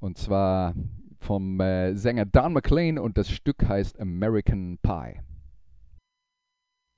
und 0.00 0.18
zwar 0.18 0.74
vom 1.18 1.60
äh, 1.60 1.94
Sänger 1.94 2.26
Don 2.26 2.52
McLean 2.52 2.98
und 2.98 3.16
das 3.16 3.30
Stück 3.30 3.66
heißt 3.68 4.00
American 4.00 4.78
Pie. 4.82 5.20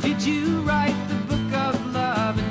Did 0.00 0.22
you 0.22 0.60
write 0.62 0.96
the 1.08 1.14
book 1.26 1.52
of 1.52 1.92
love? 1.92 2.49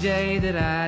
Day 0.00 0.38
that 0.38 0.56
I 0.56 0.87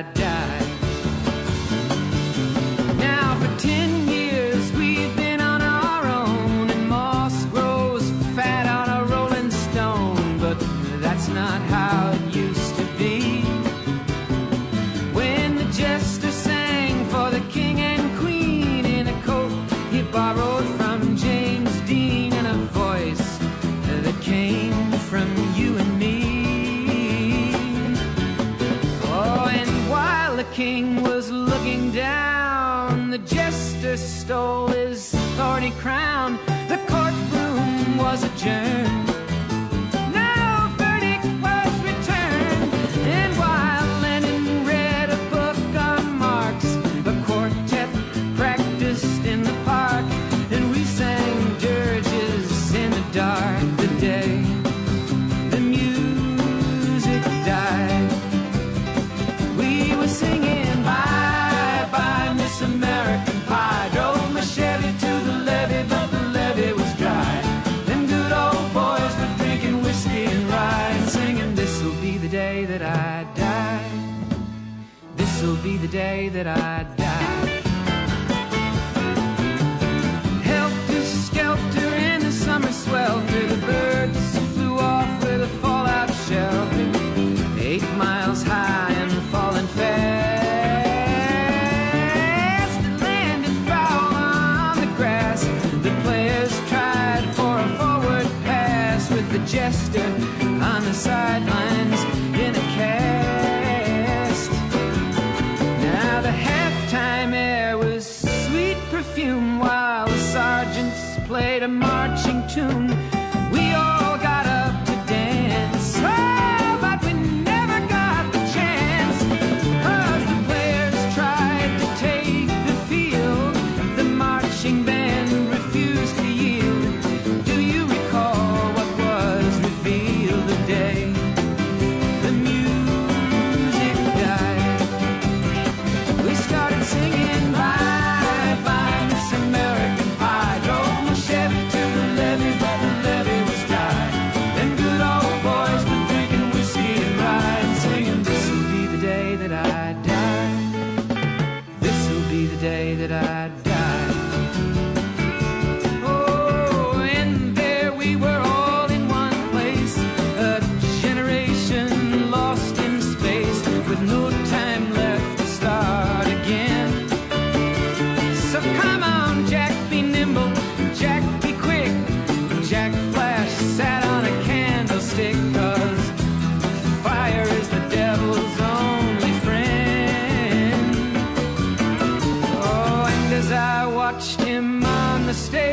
be 76.21 76.29
the 76.29 76.43
day 76.43 76.43
that 76.43 76.47
I 76.47 76.83
die. 76.83 77.00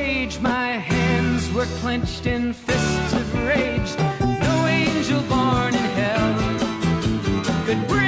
Stage, 0.08 0.40
my 0.40 0.70
hands 0.92 1.52
were 1.52 1.66
clenched 1.80 2.26
in 2.26 2.54
fists 2.54 3.12
of 3.12 3.46
rage. 3.46 3.90
No 4.40 4.66
angel 4.66 5.20
born 5.28 5.74
in 5.74 5.88
hell 6.00 6.30
could 7.66 7.86
break 7.88 8.07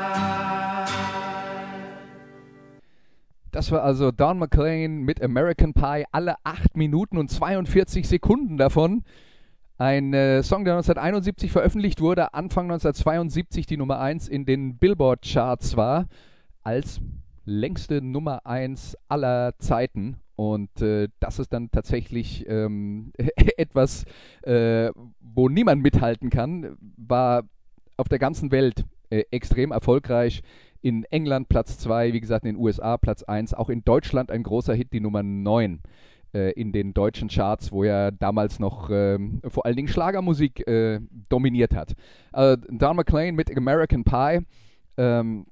Das 3.51 3.69
war 3.71 3.83
also 3.83 4.11
Don 4.11 4.39
McLean 4.39 5.01
mit 5.01 5.21
American 5.21 5.73
Pie, 5.73 6.05
alle 6.11 6.35
8 6.43 6.77
Minuten 6.77 7.17
und 7.17 7.29
42 7.29 8.07
Sekunden 8.07 8.57
davon. 8.57 9.03
Ein 9.77 10.13
äh, 10.13 10.41
Song, 10.43 10.63
der 10.63 10.75
1971 10.75 11.51
veröffentlicht 11.51 12.01
wurde, 12.01 12.33
Anfang 12.33 12.65
1972 12.65 13.65
die 13.65 13.77
Nummer 13.77 13.99
1 13.99 14.27
in 14.27 14.45
den 14.45 14.77
Billboard-Charts 14.77 15.75
war, 15.75 16.07
als 16.63 17.01
längste 17.45 18.01
Nummer 18.01 18.45
1 18.45 18.95
aller 19.09 19.57
Zeiten. 19.57 20.17
Und 20.35 20.81
äh, 20.81 21.09
das 21.19 21.39
ist 21.39 21.51
dann 21.51 21.71
tatsächlich 21.71 22.47
ähm, 22.47 23.11
etwas, 23.57 24.05
äh, 24.43 24.91
wo 25.19 25.49
niemand 25.49 25.81
mithalten 25.81 26.29
kann, 26.29 26.77
war 26.95 27.43
auf 27.97 28.07
der 28.07 28.19
ganzen 28.19 28.51
Welt 28.51 28.85
äh, 29.09 29.23
extrem 29.31 29.71
erfolgreich. 29.71 30.41
In 30.81 31.03
England 31.05 31.49
Platz 31.49 31.77
2, 31.79 32.13
wie 32.13 32.21
gesagt 32.21 32.45
in 32.45 32.55
den 32.55 32.61
USA 32.61 32.97
Platz 32.97 33.23
1, 33.23 33.53
auch 33.53 33.69
in 33.69 33.83
Deutschland 33.83 34.31
ein 34.31 34.43
großer 34.43 34.73
Hit, 34.73 34.93
die 34.93 34.99
Nummer 34.99 35.23
9 35.23 35.81
äh, 36.33 36.51
in 36.53 36.71
den 36.71 36.93
deutschen 36.93 37.29
Charts, 37.29 37.71
wo 37.71 37.83
er 37.83 38.11
damals 38.11 38.59
noch 38.59 38.89
ähm, 38.91 39.41
vor 39.47 39.65
allen 39.65 39.75
Dingen 39.75 39.87
Schlagermusik 39.87 40.67
äh, 40.67 40.99
dominiert 41.29 41.75
hat. 41.75 41.95
Äh, 42.33 42.57
Don 42.69 42.95
McLean 42.95 43.35
mit 43.35 43.55
American 43.55 44.03
Pie. 44.03 44.39
Ähm, 44.97 45.45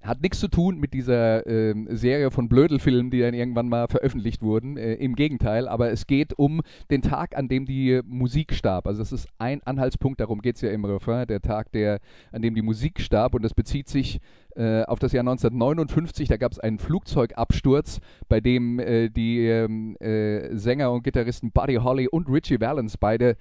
Hat 0.00 0.22
nichts 0.22 0.38
zu 0.38 0.48
tun 0.48 0.78
mit 0.78 0.94
dieser 0.94 1.44
ähm, 1.46 1.88
Serie 1.90 2.30
von 2.30 2.48
Blödelfilmen, 2.48 3.10
die 3.10 3.20
dann 3.20 3.34
irgendwann 3.34 3.68
mal 3.68 3.88
veröffentlicht 3.88 4.42
wurden. 4.42 4.76
Äh, 4.76 4.94
Im 4.94 5.16
Gegenteil, 5.16 5.66
aber 5.66 5.90
es 5.90 6.06
geht 6.06 6.38
um 6.38 6.60
den 6.90 7.02
Tag, 7.02 7.36
an 7.36 7.48
dem 7.48 7.66
die 7.66 8.00
Musik 8.04 8.54
starb. 8.54 8.86
Also 8.86 9.00
das 9.00 9.12
ist 9.12 9.28
ein 9.38 9.60
Anhaltspunkt, 9.64 10.20
darum 10.20 10.40
geht 10.40 10.54
es 10.56 10.62
ja 10.62 10.70
im 10.70 10.84
Refrain, 10.84 11.26
der 11.26 11.40
Tag, 11.40 11.72
der, 11.72 11.98
an 12.30 12.42
dem 12.42 12.54
die 12.54 12.62
Musik 12.62 13.00
starb. 13.00 13.34
Und 13.34 13.42
das 13.42 13.54
bezieht 13.54 13.88
sich 13.88 14.20
äh, 14.54 14.84
auf 14.84 15.00
das 15.00 15.12
Jahr 15.12 15.22
1959. 15.22 16.28
Da 16.28 16.36
gab 16.36 16.52
es 16.52 16.60
einen 16.60 16.78
Flugzeugabsturz, 16.78 18.00
bei 18.28 18.40
dem 18.40 18.78
äh, 18.78 19.08
die 19.08 19.46
ähm, 19.46 19.96
äh, 19.96 20.54
Sänger 20.56 20.92
und 20.92 21.02
Gitarristen 21.02 21.50
Buddy 21.50 21.76
Holly 21.76 22.06
und 22.06 22.28
Richie 22.28 22.60
Valens 22.60 22.96
beide 22.96 23.36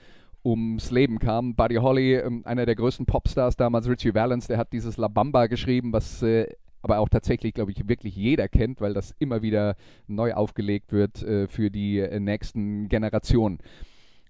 ums 0.47 0.91
Leben 0.91 1.19
kam. 1.19 1.55
Buddy 1.55 1.75
Holly, 1.75 2.15
ähm, 2.15 2.41
einer 2.45 2.65
der 2.65 2.75
größten 2.75 3.05
Popstars 3.05 3.57
damals, 3.57 3.89
Richie 3.89 4.13
Valens, 4.13 4.47
der 4.47 4.57
hat 4.57 4.71
dieses 4.71 4.97
La 4.97 5.07
Bamba 5.07 5.47
geschrieben, 5.47 5.91
was 5.91 6.21
äh, 6.23 6.47
aber 6.81 6.99
auch 6.99 7.09
tatsächlich, 7.09 7.53
glaube 7.53 7.71
ich, 7.71 7.87
wirklich 7.89 8.15
jeder 8.15 8.47
kennt, 8.47 8.79
weil 8.79 8.93
das 8.93 9.13
immer 9.19 9.41
wieder 9.41 9.75
neu 10.07 10.33
aufgelegt 10.33 10.93
wird 10.93 11.21
äh, 11.21 11.47
für 11.47 11.69
die 11.69 11.99
äh, 11.99 12.19
nächsten 12.19 12.87
Generationen. 12.87 13.59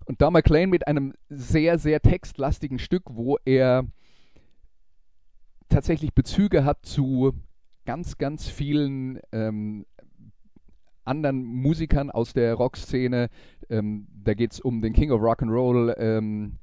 Und 0.06 0.22
Don 0.22 0.34
McLean 0.34 0.70
mit 0.70 0.88
einem 0.88 1.14
sehr, 1.30 1.78
sehr 1.78 2.02
textlastigen 2.02 2.80
Stück, 2.80 3.04
wo 3.10 3.38
er 3.46 3.86
tatsächlich 5.70 6.14
Bezüge 6.14 6.64
hat 6.64 6.86
zu 6.86 7.34
ganz, 7.86 8.18
ganz 8.18 8.48
vielen 8.48 9.20
ähm, 9.32 9.86
anderen 11.04 11.44
Musikern 11.44 12.10
aus 12.10 12.34
der 12.34 12.54
Rockszene. 12.56 13.30
Ähm, 13.70 14.08
da 14.24 14.34
geht 14.34 14.54
es 14.54 14.60
um 14.60 14.82
den 14.82 14.94
King 14.94 15.12
of 15.12 15.22
Rock 15.22 15.42
and 15.42 15.52
Roll, 15.52 15.94
ähm, 15.98 16.54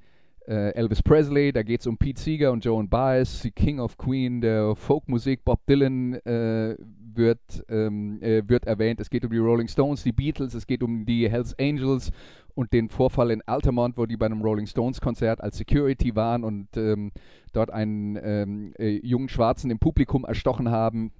äh, 0.47 0.75
Elvis 0.75 1.03
Presley, 1.03 1.53
da 1.53 1.63
geht 1.63 1.81
es 1.81 1.87
um 1.87 1.97
Pete 1.97 2.21
Seeger 2.21 2.53
und 2.53 2.65
Joan 2.65 2.89
Baez, 2.89 3.43
die 3.43 3.51
King 3.51 3.81
of 3.81 3.97
Queen 3.97 4.41
der 4.41 4.75
Folkmusik, 4.77 5.45
Bob 5.45 5.65
Dylan 5.67 6.15
äh, 6.27 6.77
wird, 6.79 7.65
ähm, 7.69 8.21
äh, 8.23 8.43
wird 8.47 8.67
erwähnt, 8.67 9.01
es 9.01 9.09
geht 9.09 9.25
um 9.25 9.31
die 9.31 9.39
Rolling 9.39 9.69
Stones, 9.69 10.03
die 10.03 10.13
Beatles, 10.13 10.55
es 10.55 10.67
geht 10.67 10.83
um 10.83 11.07
die 11.07 11.31
Hells 11.31 11.59
Angels 11.59 12.11
und 12.55 12.73
den 12.73 12.89
Vorfall 12.89 13.31
in 13.31 13.43
Altamont, 13.43 13.97
wo 13.97 14.07
die 14.07 14.17
bei 14.17 14.27
einem 14.27 14.43
Rolling 14.43 14.67
Stones 14.67 15.01
Konzert 15.01 15.41
als 15.41 15.57
Security 15.57 16.15
waren 16.15 16.45
und 16.45 16.77
ähm, 16.77 17.13
dort 17.53 17.71
einen 17.71 18.19
ähm, 18.23 18.75
äh, 18.79 19.01
jungen 19.03 19.29
Schwarzen 19.29 19.71
im 19.71 19.79
Publikum 19.79 20.25
erstochen 20.25 20.71
haben. 20.71 21.13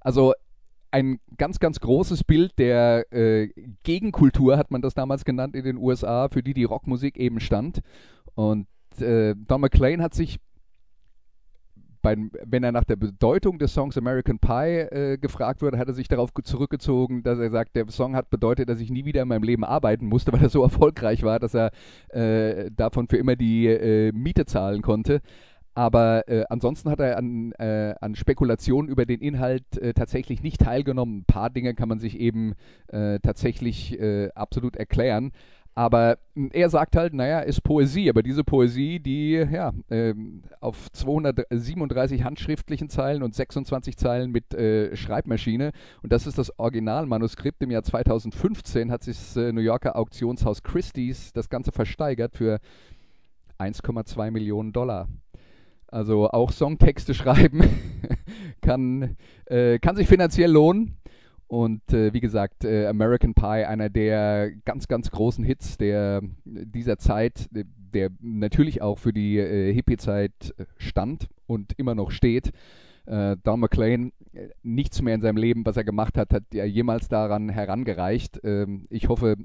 Also 0.00 0.32
ein 0.90 1.20
ganz, 1.36 1.58
ganz 1.58 1.80
großes 1.80 2.24
Bild 2.24 2.58
der 2.58 3.12
äh, 3.12 3.48
Gegenkultur, 3.82 4.56
hat 4.56 4.70
man 4.70 4.82
das 4.82 4.94
damals 4.94 5.24
genannt 5.24 5.54
in 5.54 5.64
den 5.64 5.76
USA, 5.76 6.28
für 6.28 6.42
die 6.42 6.54
die 6.54 6.64
Rockmusik 6.64 7.16
eben 7.18 7.40
stand. 7.40 7.80
Und 8.34 8.66
äh, 9.00 9.34
Don 9.36 9.60
McLean 9.60 10.02
hat 10.02 10.14
sich, 10.14 10.38
beim, 12.00 12.30
wenn 12.44 12.62
er 12.62 12.72
nach 12.72 12.84
der 12.84 12.96
Bedeutung 12.96 13.58
des 13.58 13.74
Songs 13.74 13.98
American 13.98 14.38
Pie 14.38 14.78
äh, 14.78 15.18
gefragt 15.18 15.62
wurde, 15.62 15.78
hat 15.78 15.88
er 15.88 15.94
sich 15.94 16.08
darauf 16.08 16.30
zurückgezogen, 16.44 17.22
dass 17.22 17.38
er 17.38 17.50
sagt, 17.50 17.76
der 17.76 17.88
Song 17.88 18.14
hat 18.14 18.30
bedeutet, 18.30 18.68
dass 18.68 18.80
ich 18.80 18.90
nie 18.90 19.04
wieder 19.04 19.22
in 19.22 19.28
meinem 19.28 19.42
Leben 19.42 19.64
arbeiten 19.64 20.06
musste, 20.06 20.32
weil 20.34 20.42
er 20.42 20.48
so 20.48 20.62
erfolgreich 20.62 21.22
war, 21.22 21.38
dass 21.38 21.54
er 21.54 21.70
äh, 22.10 22.70
davon 22.70 23.08
für 23.08 23.16
immer 23.16 23.36
die 23.36 23.66
äh, 23.66 24.12
Miete 24.12 24.46
zahlen 24.46 24.82
konnte. 24.82 25.20
Aber 25.74 26.28
äh, 26.28 26.44
ansonsten 26.48 26.90
hat 26.90 26.98
er 26.98 27.18
an, 27.18 27.52
äh, 27.52 27.94
an 28.00 28.16
Spekulationen 28.16 28.90
über 28.90 29.06
den 29.06 29.20
Inhalt 29.20 29.78
äh, 29.78 29.94
tatsächlich 29.94 30.42
nicht 30.42 30.60
teilgenommen. 30.60 31.18
Ein 31.18 31.24
paar 31.24 31.50
Dinge 31.50 31.74
kann 31.74 31.88
man 31.88 32.00
sich 32.00 32.18
eben 32.18 32.54
äh, 32.88 33.20
tatsächlich 33.20 33.98
äh, 34.00 34.30
absolut 34.34 34.76
erklären. 34.76 35.32
Aber 35.78 36.18
hm, 36.34 36.50
er 36.52 36.70
sagt 36.70 36.96
halt, 36.96 37.14
naja, 37.14 37.38
ist 37.38 37.62
Poesie, 37.62 38.10
aber 38.10 38.24
diese 38.24 38.42
Poesie, 38.42 38.98
die 38.98 39.34
ja 39.34 39.72
ähm, 39.90 40.42
auf 40.58 40.90
237 40.90 42.24
handschriftlichen 42.24 42.88
Zeilen 42.88 43.22
und 43.22 43.32
26 43.32 43.96
Zeilen 43.96 44.32
mit 44.32 44.54
äh, 44.54 44.96
Schreibmaschine, 44.96 45.70
und 46.02 46.12
das 46.12 46.26
ist 46.26 46.36
das 46.36 46.58
Originalmanuskript 46.58 47.62
im 47.62 47.70
Jahr 47.70 47.84
2015, 47.84 48.90
hat 48.90 49.04
sich 49.04 49.16
das 49.16 49.36
New 49.36 49.60
Yorker 49.60 49.94
Auktionshaus 49.94 50.64
Christie's 50.64 51.32
das 51.32 51.48
Ganze 51.48 51.70
versteigert 51.70 52.34
für 52.34 52.58
1,2 53.60 54.32
Millionen 54.32 54.72
Dollar. 54.72 55.06
Also 55.88 56.30
auch 56.30 56.52
Songtexte 56.52 57.14
schreiben 57.14 57.62
kann, 58.60 59.16
äh, 59.46 59.78
kann 59.78 59.96
sich 59.96 60.06
finanziell 60.08 60.50
lohnen. 60.50 60.96
Und 61.46 61.92
äh, 61.94 62.12
wie 62.12 62.20
gesagt, 62.20 62.64
äh, 62.64 62.86
American 62.86 63.32
Pie, 63.32 63.64
einer 63.64 63.88
der 63.88 64.50
ganz, 64.66 64.86
ganz 64.86 65.10
großen 65.10 65.42
Hits 65.44 65.78
der, 65.78 66.20
dieser 66.44 66.98
Zeit, 66.98 67.48
der 67.50 68.10
natürlich 68.20 68.82
auch 68.82 68.98
für 68.98 69.14
die 69.14 69.38
äh, 69.38 69.72
Hippie-Zeit 69.72 70.54
stand 70.76 71.28
und 71.46 71.72
immer 71.78 71.94
noch 71.94 72.10
steht. 72.10 72.52
Äh, 73.08 73.36
Don 73.42 73.60
McLean, 73.60 74.12
äh, 74.34 74.48
nichts 74.62 75.00
mehr 75.00 75.14
in 75.14 75.22
seinem 75.22 75.38
Leben, 75.38 75.64
was 75.64 75.78
er 75.78 75.84
gemacht 75.84 76.18
hat, 76.18 76.34
hat 76.34 76.54
er 76.54 76.66
jemals 76.66 77.08
daran 77.08 77.48
herangereicht. 77.48 78.40
Ähm, 78.44 78.86
ich 78.90 79.08
hoffe, 79.08 79.36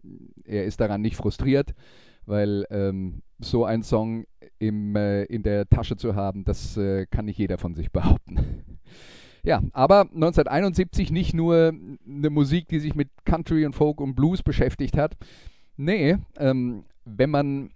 er 0.44 0.66
ist 0.66 0.82
daran 0.82 1.02
nicht 1.02 1.16
frustriert, 1.16 1.74
weil 2.26 2.66
ähm, 2.70 3.22
so 3.40 3.66
ein 3.66 3.84
Song 3.84 4.26
im, 4.60 4.96
äh, 4.96 5.24
in 5.24 5.44
der 5.44 5.68
Tasche 5.68 5.98
zu 5.98 6.16
haben, 6.16 6.46
das 6.46 6.78
äh, 6.78 7.06
kann 7.08 7.26
nicht 7.26 7.38
jeder 7.38 7.58
von 7.58 7.76
sich 7.76 7.92
behaupten. 7.92 8.38
ja, 9.44 9.62
aber 9.74 10.02
1971 10.02 11.12
nicht 11.12 11.34
nur 11.34 11.74
eine 12.08 12.30
Musik, 12.30 12.68
die 12.70 12.80
sich 12.80 12.96
mit 12.96 13.10
Country 13.26 13.66
und 13.66 13.74
Folk 13.74 14.00
und 14.00 14.16
Blues 14.16 14.44
beschäftigt 14.44 14.98
hat. 14.98 15.18
Nee, 15.76 16.18
ähm, 16.38 16.86
wenn 17.06 17.30
man 17.30 17.72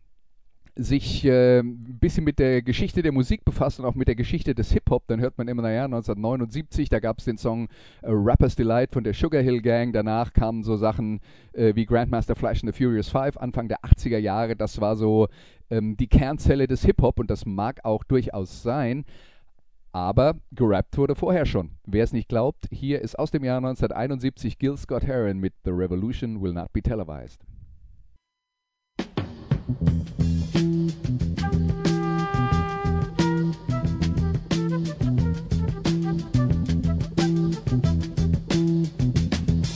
sich 0.77 1.25
äh, 1.25 1.59
ein 1.59 1.97
bisschen 1.99 2.23
mit 2.23 2.39
der 2.39 2.61
Geschichte 2.61 3.01
der 3.01 3.11
Musik 3.11 3.43
befasst 3.43 3.79
und 3.79 3.85
auch 3.85 3.95
mit 3.95 4.07
der 4.07 4.15
Geschichte 4.15 4.53
des 4.53 4.71
Hip-Hop, 4.71 5.03
dann 5.07 5.19
hört 5.19 5.37
man 5.37 5.47
immer, 5.47 5.63
naja, 5.63 5.85
1979, 5.85 6.89
da 6.89 6.99
gab 6.99 7.19
es 7.19 7.25
den 7.25 7.37
Song 7.37 7.67
äh, 8.03 8.09
Rapper's 8.09 8.55
Delight 8.55 8.91
von 8.91 9.03
der 9.03 9.13
Sugar 9.13 9.41
Hill 9.41 9.61
Gang. 9.61 9.91
Danach 9.91 10.33
kamen 10.33 10.63
so 10.63 10.77
Sachen 10.77 11.19
äh, 11.53 11.73
wie 11.75 11.85
Grandmaster 11.85 12.35
Flash 12.35 12.63
and 12.63 12.73
the 12.73 12.83
Furious 12.83 13.09
Five, 13.09 13.37
Anfang 13.37 13.67
der 13.67 13.79
80er 13.81 14.19
Jahre. 14.19 14.55
Das 14.55 14.79
war 14.79 14.95
so 14.95 15.27
ähm, 15.71 15.97
die 15.97 16.07
Kernzelle 16.07 16.67
des 16.67 16.85
Hip-Hop 16.85 17.19
und 17.19 17.31
das 17.31 17.45
mag 17.45 17.83
auch 17.83 18.03
durchaus 18.03 18.61
sein. 18.61 19.03
Aber 19.91 20.35
gerappt 20.51 20.95
wurde 20.97 21.15
vorher 21.15 21.47
schon. 21.47 21.71
Wer 21.85 22.03
es 22.03 22.13
nicht 22.13 22.29
glaubt, 22.29 22.67
hier 22.71 23.01
ist 23.01 23.17
aus 23.17 23.31
dem 23.31 23.43
Jahr 23.43 23.57
1971 23.57 24.59
Gil 24.59 24.77
Scott 24.77 25.07
Heron 25.07 25.39
mit 25.39 25.53
The 25.63 25.71
Revolution 25.71 26.39
Will 26.41 26.53
Not 26.53 26.71
Be 26.71 26.83
Televised. 26.83 27.41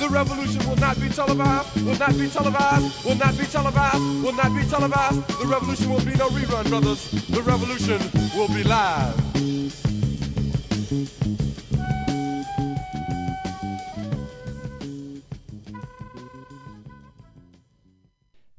The 0.00 0.08
revolution 0.08 0.66
will 0.66 0.76
not 0.76 0.98
be 0.98 1.10
televised, 1.10 1.84
will 1.84 1.98
not 1.98 2.16
be 2.18 2.26
televised, 2.26 3.04
will 3.04 3.16
not 3.16 3.36
be 3.36 3.44
televised, 3.44 4.24
will 4.24 4.32
not 4.32 4.56
be 4.56 4.62
televised. 4.64 5.28
The 5.28 5.46
revolution 5.46 5.90
will 5.90 6.00
be 6.00 6.14
no 6.16 6.28
rerun, 6.30 6.68
brothers. 6.70 7.10
The 7.28 7.42
revolution 7.42 8.00
will 8.34 8.48
be 8.48 8.64
live. 8.64 9.14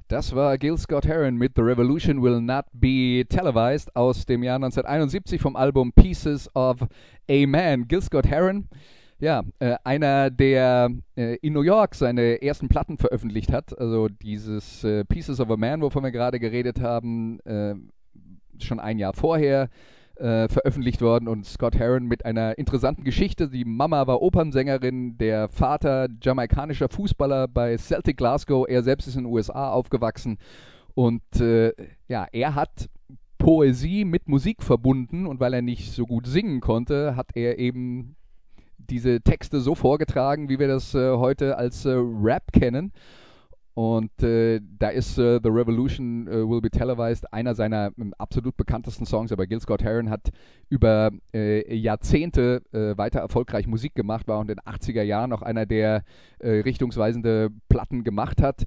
Das 0.06 0.32
war 0.32 0.56
Gil 0.58 0.78
Scott 0.78 1.06
Heron 1.06 1.38
mit 1.38 1.56
The 1.56 1.62
Revolution 1.62 2.22
Will 2.22 2.40
Not 2.40 2.66
Be 2.72 3.24
Televised 3.28 3.96
aus 3.96 4.26
dem 4.26 4.44
Jahr 4.44 4.56
1971 4.56 5.40
vom 5.40 5.56
Album 5.56 5.90
Pieces 5.92 6.48
of 6.54 6.86
a 7.28 7.46
Man. 7.46 7.88
Gil 7.88 8.02
Scott 8.02 8.26
Heron, 8.26 8.68
ja, 9.22 9.44
äh, 9.60 9.76
einer, 9.84 10.30
der 10.30 10.90
äh, 11.16 11.36
in 11.36 11.52
New 11.52 11.62
York 11.62 11.94
seine 11.94 12.42
ersten 12.42 12.68
Platten 12.68 12.98
veröffentlicht 12.98 13.52
hat. 13.52 13.78
Also 13.78 14.08
dieses 14.08 14.82
äh, 14.82 15.04
Pieces 15.04 15.38
of 15.38 15.48
a 15.48 15.56
Man, 15.56 15.80
wovon 15.80 16.02
wir 16.02 16.10
gerade 16.10 16.40
geredet 16.40 16.80
haben, 16.80 17.38
äh, 17.40 17.76
schon 18.58 18.80
ein 18.80 18.98
Jahr 18.98 19.12
vorher 19.12 19.68
äh, 20.16 20.48
veröffentlicht 20.48 21.00
worden 21.02 21.28
und 21.28 21.46
Scott 21.46 21.78
Heron 21.78 22.06
mit 22.06 22.24
einer 22.24 22.58
interessanten 22.58 23.04
Geschichte. 23.04 23.48
Die 23.48 23.64
Mama 23.64 24.08
war 24.08 24.22
Opernsängerin, 24.22 25.16
der 25.18 25.48
Vater 25.48 26.08
jamaikanischer 26.20 26.88
Fußballer 26.88 27.46
bei 27.46 27.76
Celtic 27.76 28.16
Glasgow. 28.16 28.66
Er 28.68 28.82
selbst 28.82 29.06
ist 29.06 29.14
in 29.14 29.22
den 29.22 29.32
USA 29.32 29.70
aufgewachsen 29.70 30.36
und 30.94 31.22
äh, 31.40 31.72
ja, 32.08 32.26
er 32.32 32.56
hat 32.56 32.90
Poesie 33.38 34.04
mit 34.04 34.28
Musik 34.28 34.64
verbunden 34.64 35.26
und 35.26 35.38
weil 35.38 35.54
er 35.54 35.62
nicht 35.62 35.92
so 35.92 36.06
gut 36.06 36.26
singen 36.26 36.60
konnte, 36.60 37.14
hat 37.14 37.36
er 37.36 37.60
eben 37.60 38.16
diese 38.88 39.20
Texte 39.20 39.60
so 39.60 39.74
vorgetragen, 39.74 40.48
wie 40.48 40.58
wir 40.58 40.68
das 40.68 40.94
äh, 40.94 41.16
heute 41.16 41.56
als 41.56 41.84
äh, 41.84 41.90
Rap 41.92 42.52
kennen. 42.52 42.92
Und 43.74 44.22
äh, 44.22 44.60
da 44.78 44.90
ist 44.90 45.16
äh, 45.16 45.40
The 45.42 45.48
Revolution 45.48 46.26
äh, 46.28 46.46
Will 46.46 46.60
Be 46.60 46.70
Televised 46.70 47.32
einer 47.32 47.54
seiner 47.54 47.90
ähm, 47.98 48.12
absolut 48.18 48.54
bekanntesten 48.56 49.06
Songs. 49.06 49.32
Aber 49.32 49.46
Gil 49.46 49.60
Scott 49.60 49.82
Heron 49.82 50.10
hat 50.10 50.30
über 50.68 51.10
äh, 51.32 51.74
Jahrzehnte 51.74 52.62
weiter 52.72 53.20
erfolgreich 53.20 53.66
Musik 53.66 53.94
gemacht, 53.94 54.28
war 54.28 54.38
und 54.38 54.50
in 54.50 54.56
den 54.56 54.74
80er 54.74 55.02
Jahren 55.02 55.30
noch 55.30 55.42
einer, 55.42 55.66
der 55.66 56.04
richtungsweisende 56.42 57.50
Platten 57.68 58.04
gemacht 58.04 58.42
hat 58.42 58.64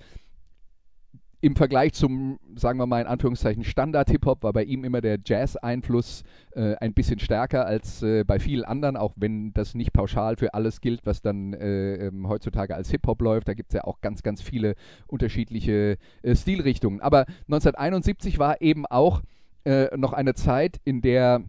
im 1.41 1.55
Vergleich 1.55 1.93
zum, 1.93 2.39
sagen 2.55 2.79
wir 2.79 2.85
mal 2.85 3.01
in 3.01 3.07
Anführungszeichen, 3.07 3.63
Standard-Hip-Hop 3.63 4.43
war 4.43 4.53
bei 4.53 4.63
ihm 4.63 4.83
immer 4.83 5.01
der 5.01 5.19
Jazz-Einfluss 5.23 6.23
äh, 6.55 6.75
ein 6.75 6.93
bisschen 6.93 7.19
stärker 7.19 7.65
als 7.65 8.01
äh, 8.01 8.23
bei 8.23 8.39
vielen 8.39 8.63
anderen, 8.63 8.97
auch 8.97 9.13
wenn 9.15 9.53
das 9.53 9.75
nicht 9.75 9.93
pauschal 9.93 10.37
für 10.37 10.53
alles 10.53 10.81
gilt, 10.81 11.05
was 11.05 11.21
dann 11.21 11.53
äh, 11.53 12.07
ähm, 12.07 12.27
heutzutage 12.27 12.75
als 12.75 12.89
Hip-Hop 12.89 13.21
läuft. 13.21 13.47
Da 13.47 13.53
gibt 13.53 13.71
es 13.71 13.75
ja 13.75 13.83
auch 13.83 14.01
ganz, 14.01 14.23
ganz 14.23 14.41
viele 14.41 14.75
unterschiedliche 15.07 15.97
äh, 16.23 16.35
Stilrichtungen. 16.35 17.01
Aber 17.01 17.25
1971 17.47 18.39
war 18.39 18.61
eben 18.61 18.85
auch 18.85 19.21
äh, 19.65 19.95
noch 19.97 20.13
eine 20.13 20.33
Zeit, 20.33 20.79
in 20.83 21.01
der 21.01 21.43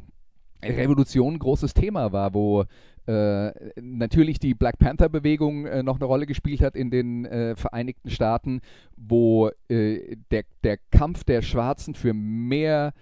Revolution 0.63 1.35
ein 1.35 1.39
großes 1.39 1.75
Thema 1.75 2.13
war, 2.13 2.35
wo 2.35 2.65
natürlich 3.07 4.39
die 4.39 4.55
Black 4.55 4.79
Panther-Bewegung 4.79 5.67
äh, 5.67 5.83
noch 5.83 5.97
eine 5.97 6.07
Rolle 6.07 6.27
gespielt 6.27 6.61
hat 6.61 6.75
in 6.75 6.91
den 6.91 7.25
äh, 7.25 7.57
Vereinigten 7.57 8.11
Staaten, 8.11 8.61
wo 8.97 9.51
äh, 9.69 10.17
der, 10.31 10.45
der 10.65 10.79
Kampf 10.91 11.25
der 11.25 11.43
Schwarzen 11.43 11.95
für 11.95 12.15
mehr 12.15 12.93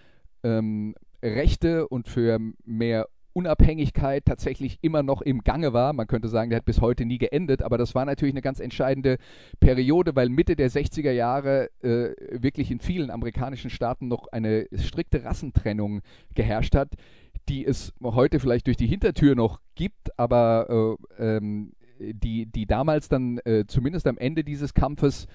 ähm, 0.42 0.94
Rechte 1.22 1.88
und 1.88 2.08
für 2.08 2.38
mehr 2.64 3.08
Unabhängigkeit 3.34 4.24
tatsächlich 4.24 4.78
immer 4.80 5.02
noch 5.02 5.20
im 5.20 5.40
Gange 5.42 5.72
war. 5.72 5.92
Man 5.92 6.06
könnte 6.06 6.28
sagen, 6.28 6.50
der 6.50 6.58
hat 6.58 6.64
bis 6.64 6.80
heute 6.80 7.04
nie 7.04 7.18
geendet, 7.18 7.62
aber 7.62 7.78
das 7.78 7.94
war 7.94 8.04
natürlich 8.04 8.32
eine 8.32 8.42
ganz 8.42 8.60
entscheidende 8.60 9.18
Periode, 9.58 10.14
weil 10.14 10.28
Mitte 10.28 10.54
der 10.54 10.70
60er 10.70 11.10
Jahre 11.10 11.68
äh, 11.82 12.14
wirklich 12.30 12.70
in 12.70 12.78
vielen 12.78 13.10
amerikanischen 13.10 13.70
Staaten 13.70 14.06
noch 14.06 14.28
eine 14.28 14.68
strikte 14.76 15.24
Rassentrennung 15.24 16.02
geherrscht 16.34 16.76
hat, 16.76 16.92
die 17.48 17.64
es 17.64 17.92
heute 18.02 18.40
vielleicht 18.40 18.66
durch 18.66 18.76
die 18.76 18.86
Hintertür 18.86 19.34
noch 19.34 19.60
gibt, 19.74 20.18
aber 20.18 20.96
äh, 21.18 21.36
ähm, 21.36 21.72
die, 21.98 22.46
die 22.46 22.66
damals 22.66 23.08
dann 23.08 23.38
äh, 23.38 23.64
zumindest 23.66 24.06
am 24.06 24.18
Ende 24.18 24.44
dieses 24.44 24.74
Kampfes 24.74 25.26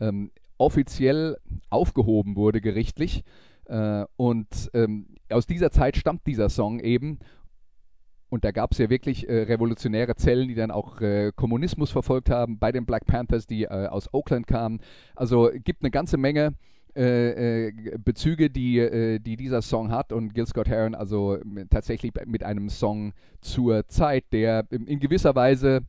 ähm, 0.00 0.30
offiziell 0.56 1.36
aufgehoben 1.70 2.36
wurde 2.36 2.60
gerichtlich. 2.60 3.22
Äh, 3.66 4.04
und 4.16 4.70
ähm, 4.74 5.14
aus 5.30 5.46
dieser 5.46 5.70
Zeit 5.70 5.96
stammt 5.96 6.26
dieser 6.26 6.48
Song 6.48 6.80
eben. 6.80 7.18
Und 8.30 8.44
da 8.44 8.50
gab 8.50 8.72
es 8.72 8.78
ja 8.78 8.90
wirklich 8.90 9.28
äh, 9.28 9.42
revolutionäre 9.42 10.14
Zellen, 10.16 10.48
die 10.48 10.54
dann 10.54 10.70
auch 10.70 11.00
äh, 11.00 11.32
Kommunismus 11.34 11.90
verfolgt 11.90 12.28
haben 12.28 12.58
bei 12.58 12.72
den 12.72 12.84
Black 12.84 13.06
Panthers, 13.06 13.46
die 13.46 13.64
äh, 13.64 13.86
aus 13.86 14.12
Oakland 14.12 14.46
kamen. 14.46 14.80
Also 15.16 15.50
gibt 15.64 15.82
eine 15.82 15.90
ganze 15.90 16.18
Menge 16.18 16.54
äh, 16.98 17.68
äh, 17.68 17.72
Bezüge, 18.04 18.50
die, 18.50 18.78
äh, 18.78 19.20
die 19.20 19.36
dieser 19.36 19.62
Song 19.62 19.92
hat. 19.92 20.12
Und 20.12 20.34
Gil 20.34 20.46
Scott 20.46 20.68
Heron 20.68 20.96
also 20.96 21.38
tatsächlich 21.70 22.12
mit 22.26 22.42
einem 22.42 22.68
Song 22.68 23.12
zur 23.40 23.86
Zeit, 23.86 24.24
der 24.32 24.66
in 24.70 24.98
gewisser 24.98 25.36
Weise 25.36 25.82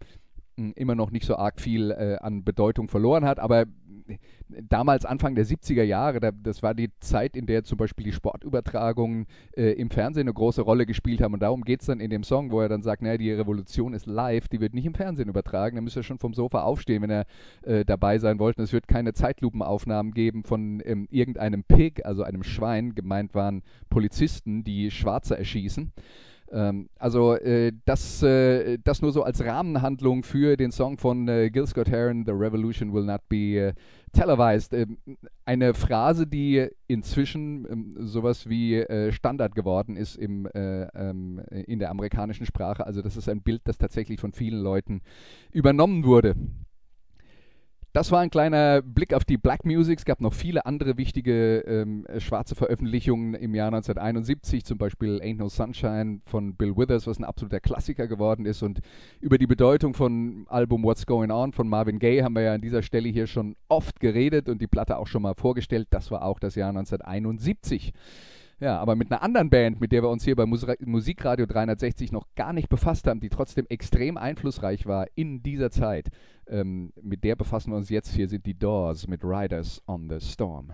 immer 0.73 0.95
noch 0.95 1.11
nicht 1.11 1.25
so 1.25 1.35
arg 1.35 1.59
viel 1.59 1.91
äh, 1.91 2.17
an 2.21 2.43
Bedeutung 2.43 2.87
verloren 2.87 3.25
hat, 3.25 3.39
aber 3.39 3.65
damals 4.47 5.05
Anfang 5.05 5.35
der 5.35 5.45
70er 5.45 5.83
Jahre, 5.83 6.19
da, 6.19 6.31
das 6.31 6.63
war 6.63 6.73
die 6.73 6.89
Zeit, 6.99 7.35
in 7.35 7.45
der 7.45 7.63
zum 7.63 7.77
Beispiel 7.77 8.05
die 8.05 8.11
Sportübertragungen 8.11 9.27
äh, 9.55 9.73
im 9.73 9.89
Fernsehen 9.89 10.27
eine 10.27 10.33
große 10.33 10.61
Rolle 10.61 10.85
gespielt 10.85 11.21
haben. 11.21 11.33
Und 11.33 11.41
darum 11.41 11.63
geht 11.63 11.81
es 11.81 11.87
dann 11.87 11.99
in 11.99 12.09
dem 12.09 12.23
Song, 12.23 12.51
wo 12.51 12.61
er 12.61 12.69
dann 12.69 12.81
sagt, 12.81 13.01
naja, 13.01 13.17
die 13.17 13.31
Revolution 13.31 13.93
ist 13.93 14.05
live, 14.05 14.47
die 14.47 14.59
wird 14.59 14.73
nicht 14.73 14.85
im 14.85 14.95
Fernsehen 14.95 15.29
übertragen. 15.29 15.75
Da 15.75 15.81
müsst 15.81 15.97
ihr 15.97 16.03
schon 16.03 16.19
vom 16.19 16.33
Sofa 16.33 16.63
aufstehen, 16.63 17.01
wenn 17.01 17.09
er 17.09 17.25
äh, 17.63 17.85
dabei 17.85 18.17
sein 18.17 18.39
wollte. 18.39 18.61
Es 18.61 18.73
wird 18.73 18.87
keine 18.87 19.13
Zeitlupenaufnahmen 19.13 20.13
geben 20.13 20.43
von 20.43 20.81
ähm, 20.85 21.07
irgendeinem 21.11 21.63
Pig, 21.63 22.05
also 22.05 22.23
einem 22.23 22.43
Schwein. 22.43 22.95
Gemeint 22.95 23.35
waren 23.35 23.63
Polizisten, 23.89 24.63
die 24.63 24.91
Schwarze 24.91 25.37
erschießen. 25.37 25.91
Ähm, 26.51 26.89
also 26.97 27.35
äh, 27.35 27.71
das, 27.85 28.23
äh, 28.23 28.77
das 28.83 29.01
nur 29.01 29.11
so 29.11 29.23
als 29.23 29.43
Rahmenhandlung 29.43 30.23
für 30.23 30.57
den 30.57 30.71
Song 30.71 30.97
von 30.97 31.27
äh, 31.27 31.49
Gil 31.49 31.67
Scott 31.67 31.89
Heron, 31.89 32.25
The 32.25 32.31
Revolution 32.31 32.93
Will 32.93 33.05
Not 33.05 33.21
Be 33.29 33.37
äh, 33.37 33.73
Televised. 34.13 34.73
Ähm, 34.73 34.97
eine 35.45 35.73
Phrase, 35.73 36.25
die 36.27 36.67
inzwischen 36.87 37.67
ähm, 37.69 37.95
sowas 37.99 38.49
wie 38.49 38.75
äh, 38.75 39.11
Standard 39.11 39.55
geworden 39.55 39.95
ist 39.95 40.15
im, 40.15 40.47
äh, 40.47 40.83
ähm, 40.95 41.41
in 41.49 41.79
der 41.79 41.91
amerikanischen 41.91 42.45
Sprache. 42.45 42.85
Also 42.85 43.01
das 43.01 43.17
ist 43.17 43.29
ein 43.29 43.41
Bild, 43.41 43.61
das 43.65 43.77
tatsächlich 43.77 44.19
von 44.19 44.31
vielen 44.31 44.61
Leuten 44.61 45.01
übernommen 45.51 46.03
wurde. 46.03 46.35
Das 47.91 48.11
war 48.11 48.19
ein 48.19 48.29
kleiner 48.29 48.83
Blick 48.83 49.15
auf 49.15 49.25
die 49.25 49.37
Black 49.37 49.65
Music. 49.65 49.97
Es 49.97 50.05
gab 50.05 50.21
noch 50.21 50.33
viele 50.33 50.67
andere 50.67 50.97
wichtige 50.97 51.61
ähm, 51.61 52.05
schwarze 52.19 52.53
Veröffentlichungen 52.53 53.33
im 53.33 53.55
Jahr 53.55 53.69
1971, 53.69 54.63
zum 54.63 54.77
Beispiel 54.77 55.19
Ain't 55.23 55.37
No 55.37 55.49
Sunshine 55.49 56.21
von 56.27 56.55
Bill 56.55 56.77
Withers, 56.77 57.07
was 57.07 57.17
ein 57.17 57.23
absoluter 57.23 57.59
Klassiker 57.59 58.07
geworden 58.07 58.45
ist. 58.45 58.61
Und 58.61 58.81
über 59.21 59.39
die 59.39 59.47
Bedeutung 59.47 59.95
von 59.95 60.45
Album 60.49 60.83
What's 60.83 61.07
Going 61.07 61.31
On 61.31 61.51
von 61.51 61.67
Marvin 61.67 61.97
Gaye 61.97 62.21
haben 62.21 62.35
wir 62.35 62.43
ja 62.43 62.53
an 62.53 62.61
dieser 62.61 62.83
Stelle 62.83 63.09
hier 63.09 63.25
schon 63.25 63.55
oft 63.69 63.99
geredet 63.99 64.49
und 64.49 64.61
die 64.61 64.67
Platte 64.67 64.97
auch 64.97 65.07
schon 65.07 65.23
mal 65.23 65.33
vorgestellt. 65.33 65.87
Das 65.89 66.11
war 66.11 66.23
auch 66.23 66.39
das 66.39 66.53
Jahr 66.53 66.69
1971. 66.69 67.93
Ja, 68.59 68.77
aber 68.77 68.95
mit 68.95 69.09
einer 69.09 69.23
anderen 69.23 69.49
Band, 69.49 69.79
mit 69.79 69.93
der 69.93 70.03
wir 70.03 70.09
uns 70.09 70.25
hier 70.25 70.35
bei 70.35 70.45
Musikradio 70.45 71.45
360 71.45 72.11
noch 72.11 72.27
gar 72.35 72.51
nicht 72.51 72.67
befasst 72.67 73.07
haben, 73.07 73.21
die 73.21 73.29
trotzdem 73.29 73.65
extrem 73.67 74.17
einflussreich 74.17 74.85
war 74.85 75.07
in 75.15 75.41
dieser 75.41 75.71
Zeit, 75.71 76.09
ähm, 76.47 76.91
mit 77.01 77.23
der 77.23 77.37
befassen 77.37 77.71
wir 77.71 77.77
uns 77.77 77.89
jetzt. 77.89 78.13
Hier 78.13 78.27
sind 78.27 78.45
die 78.45 78.57
Doors 78.57 79.07
mit 79.07 79.23
Riders 79.23 79.81
on 79.87 80.09
the 80.09 80.19
Storm. 80.19 80.73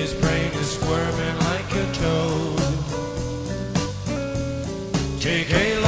His 0.00 0.14
brain 0.14 0.50
is 0.54 0.70
squirming 0.70 1.38
like 1.40 1.70
a 1.74 1.92
toad. 1.92 2.58
Take 5.20 5.50
a 5.52 5.79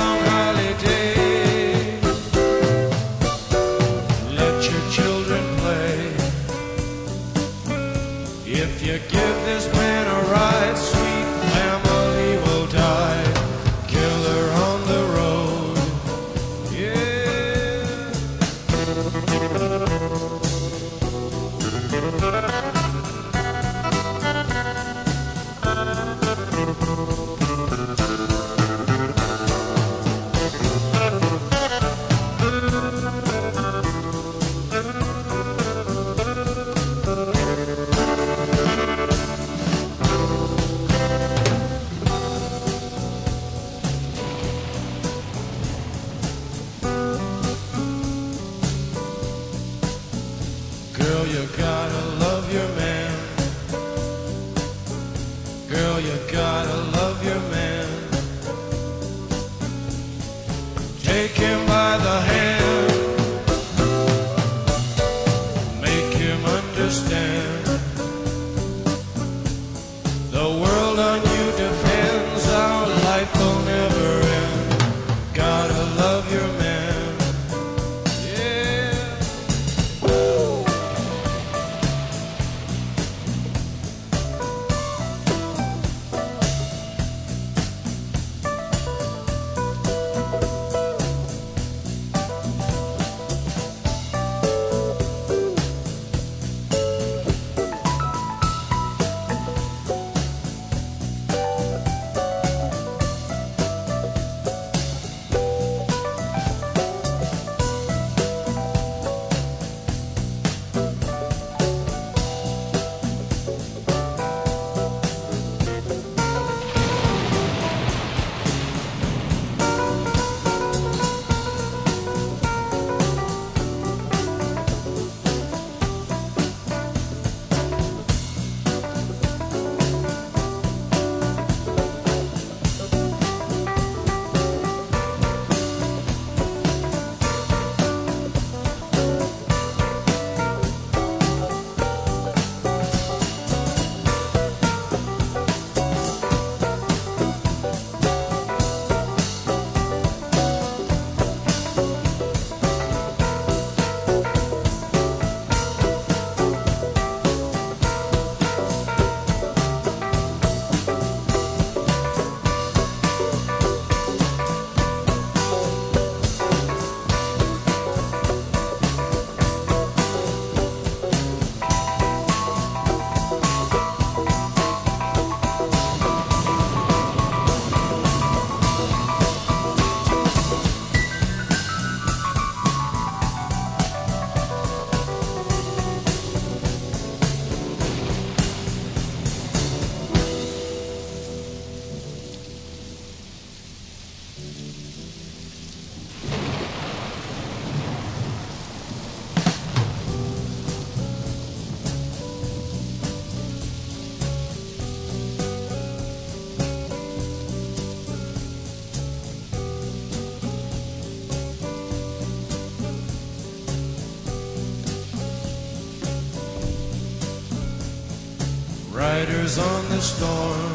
storm. 220.03 220.74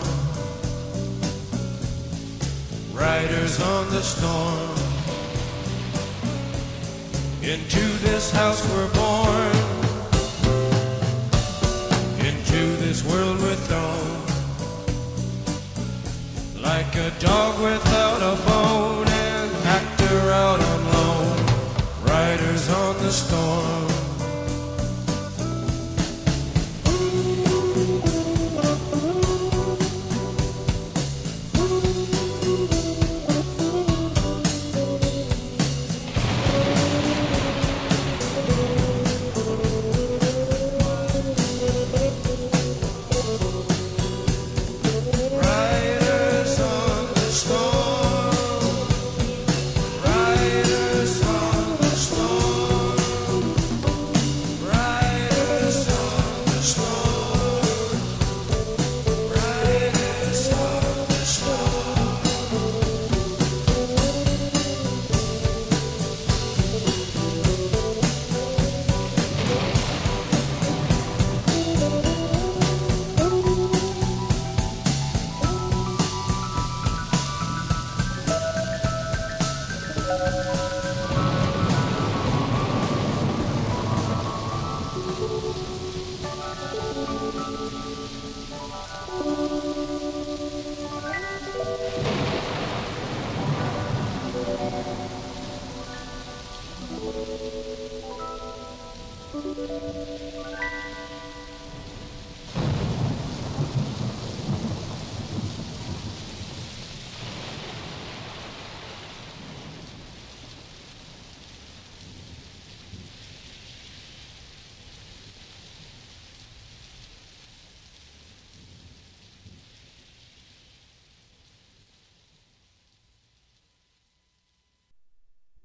Riders 2.93 3.61
on 3.61 3.89
the 3.89 4.01
storm. 4.01 4.78
Into 7.41 7.84
this 8.07 8.32
house 8.32 8.61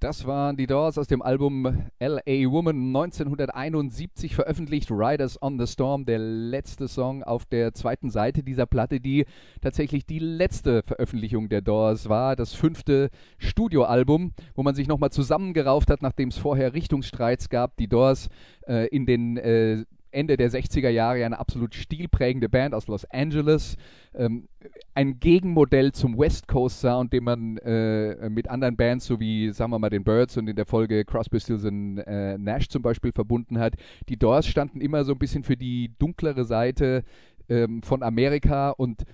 Das 0.03 0.27
waren 0.27 0.57
die 0.57 0.67
Doors 0.67 0.99
aus 0.99 1.07
dem 1.07 1.23
Album 1.23 1.87
L.A. 2.01 2.51
Woman 2.51 2.89
1971 2.89 4.35
veröffentlicht. 4.35 4.91
Riders 4.91 5.41
on 5.41 5.61
the 5.61 5.67
Storm, 5.69 6.07
der 6.07 6.19
letzte 6.19 6.89
Song 6.89 7.23
auf 7.23 7.45
der 7.45 7.73
zweiten 7.73 8.11
Seite 8.11 8.43
dieser 8.43 8.67
Platte, 8.67 8.99
die 8.99 9.27
tatsächlich 9.61 10.05
die 10.05 10.19
letzte 10.19 10.83
Veröffentlichung 10.83 11.49
der 11.49 11.61
Doors 11.61 12.09
war. 12.09 12.35
Das 12.35 12.53
fünfte 12.53 13.11
Studioalbum, 13.39 14.33
wo 14.57 14.65
man 14.65 14.75
sich 14.75 14.89
nochmal 14.89 15.11
zusammengerauft 15.11 15.89
hat, 15.89 16.03
nachdem 16.03 16.31
es 16.31 16.37
vorher 16.37 16.75
Richtungsstreits 16.75 17.49
gab. 17.49 17.77
Die 17.77 17.87
Doors 17.87 18.29
äh, 18.67 18.89
in 18.89 19.07
den 19.07 19.37
äh, 19.37 19.85
Ende 20.13 20.37
der 20.37 20.51
60er 20.51 20.89
Jahre 20.89 21.21
ja 21.21 21.27
eine 21.27 21.39
absolut 21.39 21.75
stilprägende 21.75 22.49
Band 22.49 22.75
aus 22.75 22.87
Los 22.87 23.05
Angeles. 23.07 23.77
Ähm, 24.15 24.49
ein 24.95 25.19
Gegenmodell 25.19 25.93
zum 25.93 26.19
West 26.19 26.49
Coast 26.49 26.81
Sound, 26.81 27.13
den 27.13 27.25
man 27.25 27.57
äh, 27.59 28.29
mit 28.29 28.49
anderen 28.49 28.77
Bands, 28.77 29.07
so 29.07 29.19
wie, 29.19 29.51
sagen 29.53 29.71
wir 29.73 29.79
mal, 29.79 29.91
den 29.91 30.05
Birds 30.05 30.37
und 30.37 30.49
in 30.49 30.57
der 30.57 30.67
Folge 30.67 31.05
Crosby, 31.05 31.41
Stills 31.41 31.65
und 31.65 31.99
äh, 31.99 32.37
Nash 32.39 32.69
zum 32.69 32.83
Beispiel 32.83 33.13
verbunden 33.13 33.59
hat. 33.59 33.75
Die 34.09 34.19
Doors 34.19 34.47
standen 34.47 34.81
immer 34.81 35.05
so 35.05 35.13
ein 35.13 35.19
bisschen 35.19 35.45
für 35.45 35.57
die 35.57 35.93
dunklere 35.99 36.45
Seite 36.45 37.05
ähm, 37.49 37.83
von 37.83 38.03
Amerika 38.03 38.71
und 38.71 39.05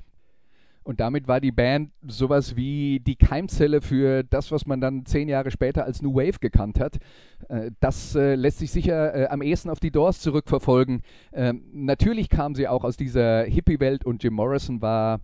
und 0.88 1.00
damit 1.00 1.28
war 1.28 1.38
die 1.38 1.52
Band 1.52 1.90
sowas 2.06 2.56
wie 2.56 3.00
die 3.00 3.16
Keimzelle 3.16 3.82
für 3.82 4.22
das, 4.22 4.50
was 4.50 4.64
man 4.64 4.80
dann 4.80 5.04
zehn 5.04 5.28
Jahre 5.28 5.50
später 5.50 5.84
als 5.84 6.00
New 6.00 6.14
Wave 6.14 6.38
gekannt 6.40 6.80
hat. 6.80 6.96
Äh, 7.50 7.72
das 7.78 8.14
äh, 8.14 8.36
lässt 8.36 8.58
sich 8.58 8.70
sicher 8.70 9.14
äh, 9.14 9.26
am 9.26 9.42
ehesten 9.42 9.68
auf 9.68 9.80
die 9.80 9.90
Doors 9.90 10.20
zurückverfolgen. 10.20 11.02
Ähm, 11.34 11.62
natürlich 11.74 12.30
kam 12.30 12.54
sie 12.54 12.68
auch 12.68 12.84
aus 12.84 12.96
dieser 12.96 13.42
Hippie-Welt 13.42 14.06
und 14.06 14.24
Jim 14.24 14.32
Morrison 14.32 14.80
war 14.80 15.20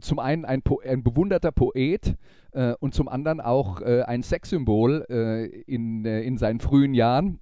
zum 0.00 0.18
einen 0.18 0.44
ein, 0.44 0.62
po 0.62 0.80
ein 0.80 1.04
bewunderter 1.04 1.52
Poet 1.52 2.16
äh, 2.50 2.74
und 2.80 2.92
zum 2.92 3.06
anderen 3.06 3.40
auch 3.40 3.82
äh, 3.82 4.02
ein 4.02 4.24
Sexsymbol 4.24 5.06
äh, 5.08 5.44
in, 5.44 6.04
in 6.04 6.38
seinen 6.38 6.58
frühen 6.58 6.94
Jahren. 6.94 7.38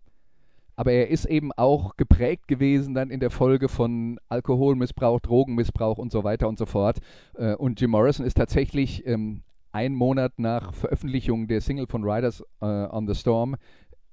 Aber 0.81 0.93
er 0.93 1.09
ist 1.09 1.27
eben 1.27 1.53
auch 1.53 1.99
geprägt 1.99 2.49
gewesen 2.49 2.95
dann 2.95 3.11
in 3.11 3.21
der 3.21 3.29
Folge 3.29 3.69
von 3.69 4.19
Alkoholmissbrauch, 4.31 5.21
Drogenmissbrauch 5.21 5.99
und 5.99 6.11
so 6.11 6.25
weiter 6.25 6.49
und 6.49 6.57
so 6.57 6.65
fort. 6.65 7.01
Äh, 7.35 7.55
und 7.55 7.79
Jim 7.83 7.91
Morrison 7.91 8.25
ist 8.25 8.39
tatsächlich 8.39 9.07
ähm, 9.07 9.43
einen 9.73 9.95
Monat 9.95 10.39
nach 10.39 10.73
Veröffentlichung 10.73 11.49
der 11.49 11.61
Single 11.61 11.87
von 11.87 12.03
Riders 12.03 12.43
äh, 12.63 12.65
on 12.65 13.07
the 13.07 13.15
Storm 13.15 13.57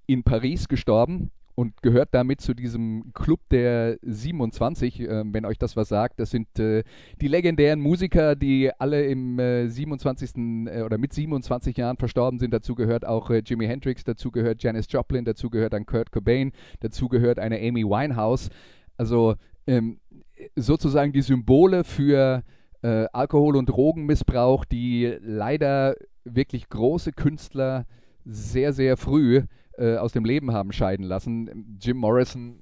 in 0.08 0.24
Paris 0.24 0.68
gestorben 0.68 1.32
und 1.58 1.82
gehört 1.82 2.10
damit 2.12 2.40
zu 2.40 2.54
diesem 2.54 3.12
Club 3.14 3.40
der 3.50 3.98
27, 4.04 5.00
äh, 5.00 5.24
wenn 5.26 5.44
euch 5.44 5.58
das 5.58 5.76
was 5.76 5.90
sagt. 5.90 6.20
Das 6.20 6.30
sind 6.30 6.60
äh, 6.60 6.84
die 7.20 7.28
legendären 7.28 7.80
Musiker, 7.80 8.36
die 8.36 8.70
alle 8.78 9.08
im 9.08 9.40
äh, 9.40 9.68
27. 9.68 10.36
äh, 10.68 10.84
oder 10.84 11.00
mit 11.00 11.14
27 11.14 11.76
Jahren 11.76 11.98
verstorben 11.98 12.38
sind. 12.38 12.54
Dazu 12.54 12.76
gehört 12.76 13.08
auch 13.08 13.32
äh, 13.32 13.42
Jimi 13.44 13.66
Hendrix, 13.66 14.04
dazu 14.04 14.30
gehört 14.30 14.62
Janis 14.62 14.86
Joplin, 14.88 15.26
dazu 15.26 15.50
gehört 15.50 15.74
dann 15.74 15.88
Kurt 15.88 16.12
Cobain, 16.12 16.52
dazu 16.82 17.08
gehört 17.08 17.40
eine 17.40 17.58
Amy 17.58 17.84
Winehouse. 17.84 18.50
Also 18.96 19.34
ähm, 19.66 20.00
sozusagen 20.56 21.12
die 21.12 21.24
Symbole 21.24 21.84
für 21.84 22.44
äh, 22.84 23.08
Alkohol- 23.14 23.56
und 23.56 23.68
Drogenmissbrauch, 23.68 24.64
die 24.64 25.18
leider 25.22 25.96
wirklich 26.24 26.70
große 26.70 27.14
Künstler 27.14 27.88
sehr, 28.26 28.74
sehr 28.74 28.96
früh 28.96 29.42
äh, 29.78 29.98
aus 29.98 30.12
dem 30.12 30.26
Leben 30.26 30.52
haben 30.52 30.72
scheiden 30.72 31.06
lassen. 31.06 31.78
Jim 31.80 31.98
Morrison 31.98 32.62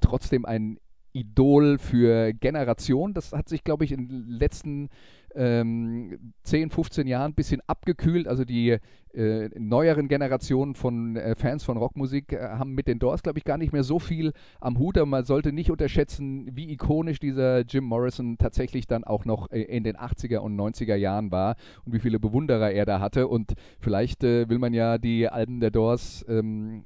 trotzdem 0.00 0.44
ein 0.44 0.78
Idol 1.16 1.78
für 1.78 2.32
Generationen. 2.34 3.14
Das 3.14 3.32
hat 3.32 3.48
sich, 3.48 3.64
glaube 3.64 3.84
ich, 3.84 3.92
in 3.92 4.08
den 4.08 4.28
letzten 4.28 4.90
ähm, 5.34 6.32
10, 6.42 6.70
15 6.70 7.06
Jahren 7.06 7.32
ein 7.32 7.34
bisschen 7.34 7.60
abgekühlt. 7.66 8.26
Also 8.26 8.44
die 8.44 8.78
äh, 9.14 9.48
neueren 9.58 10.08
Generationen 10.08 10.74
von 10.74 11.16
äh, 11.16 11.34
Fans 11.34 11.62
von 11.64 11.76
Rockmusik 11.76 12.32
äh, 12.32 12.40
haben 12.40 12.74
mit 12.74 12.88
den 12.88 12.98
Doors, 12.98 13.22
glaube 13.22 13.38
ich, 13.38 13.44
gar 13.44 13.58
nicht 13.58 13.72
mehr 13.72 13.84
so 13.84 13.98
viel 13.98 14.32
am 14.60 14.78
Hut. 14.78 14.96
Aber 14.96 15.06
man 15.06 15.24
sollte 15.24 15.52
nicht 15.52 15.70
unterschätzen, 15.70 16.50
wie 16.54 16.70
ikonisch 16.70 17.18
dieser 17.18 17.60
Jim 17.60 17.84
Morrison 17.84 18.38
tatsächlich 18.38 18.86
dann 18.86 19.04
auch 19.04 19.24
noch 19.24 19.50
äh, 19.50 19.62
in 19.62 19.84
den 19.84 19.96
80er 19.96 20.38
und 20.38 20.56
90er 20.56 20.96
Jahren 20.96 21.30
war 21.30 21.56
und 21.84 21.92
wie 21.92 22.00
viele 22.00 22.18
Bewunderer 22.18 22.70
er 22.70 22.86
da 22.86 23.00
hatte. 23.00 23.28
Und 23.28 23.54
vielleicht 23.80 24.24
äh, 24.24 24.48
will 24.48 24.58
man 24.58 24.72
ja 24.74 24.98
die 24.98 25.28
Alben 25.28 25.60
der 25.60 25.70
Doors 25.70 26.24
ähm, 26.28 26.84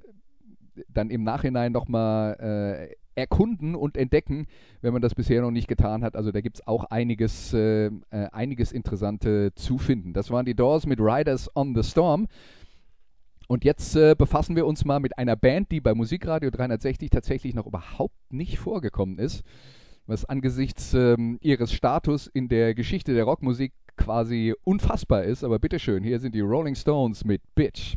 dann 0.88 1.10
im 1.10 1.22
Nachhinein 1.22 1.72
nochmal 1.72 2.88
äh, 2.90 2.99
erkunden 3.14 3.74
und 3.74 3.96
entdecken, 3.96 4.46
wenn 4.80 4.92
man 4.92 5.02
das 5.02 5.14
bisher 5.14 5.42
noch 5.42 5.50
nicht 5.50 5.68
getan 5.68 6.04
hat. 6.04 6.16
Also 6.16 6.32
da 6.32 6.40
gibt 6.40 6.56
es 6.56 6.66
auch 6.66 6.84
einiges, 6.84 7.52
äh, 7.52 7.86
äh, 7.86 7.90
einiges 8.32 8.72
Interessante 8.72 9.52
zu 9.54 9.78
finden. 9.78 10.12
Das 10.12 10.30
waren 10.30 10.46
die 10.46 10.54
Doors 10.54 10.86
mit 10.86 11.00
Riders 11.00 11.54
on 11.54 11.74
the 11.74 11.82
Storm. 11.82 12.26
Und 13.48 13.64
jetzt 13.64 13.96
äh, 13.96 14.14
befassen 14.16 14.54
wir 14.54 14.64
uns 14.64 14.84
mal 14.84 15.00
mit 15.00 15.18
einer 15.18 15.34
Band, 15.34 15.72
die 15.72 15.80
bei 15.80 15.92
Musikradio 15.92 16.50
360 16.50 17.10
tatsächlich 17.10 17.54
noch 17.54 17.66
überhaupt 17.66 18.14
nicht 18.30 18.58
vorgekommen 18.60 19.18
ist, 19.18 19.42
was 20.06 20.24
angesichts 20.24 20.94
ähm, 20.94 21.36
ihres 21.40 21.72
Status 21.72 22.28
in 22.28 22.48
der 22.48 22.74
Geschichte 22.74 23.12
der 23.12 23.24
Rockmusik 23.24 23.72
quasi 23.96 24.54
unfassbar 24.62 25.24
ist. 25.24 25.42
Aber 25.42 25.58
bitteschön, 25.58 26.04
hier 26.04 26.20
sind 26.20 26.34
die 26.36 26.40
Rolling 26.40 26.76
Stones 26.76 27.24
mit 27.24 27.42
Bitch. 27.56 27.96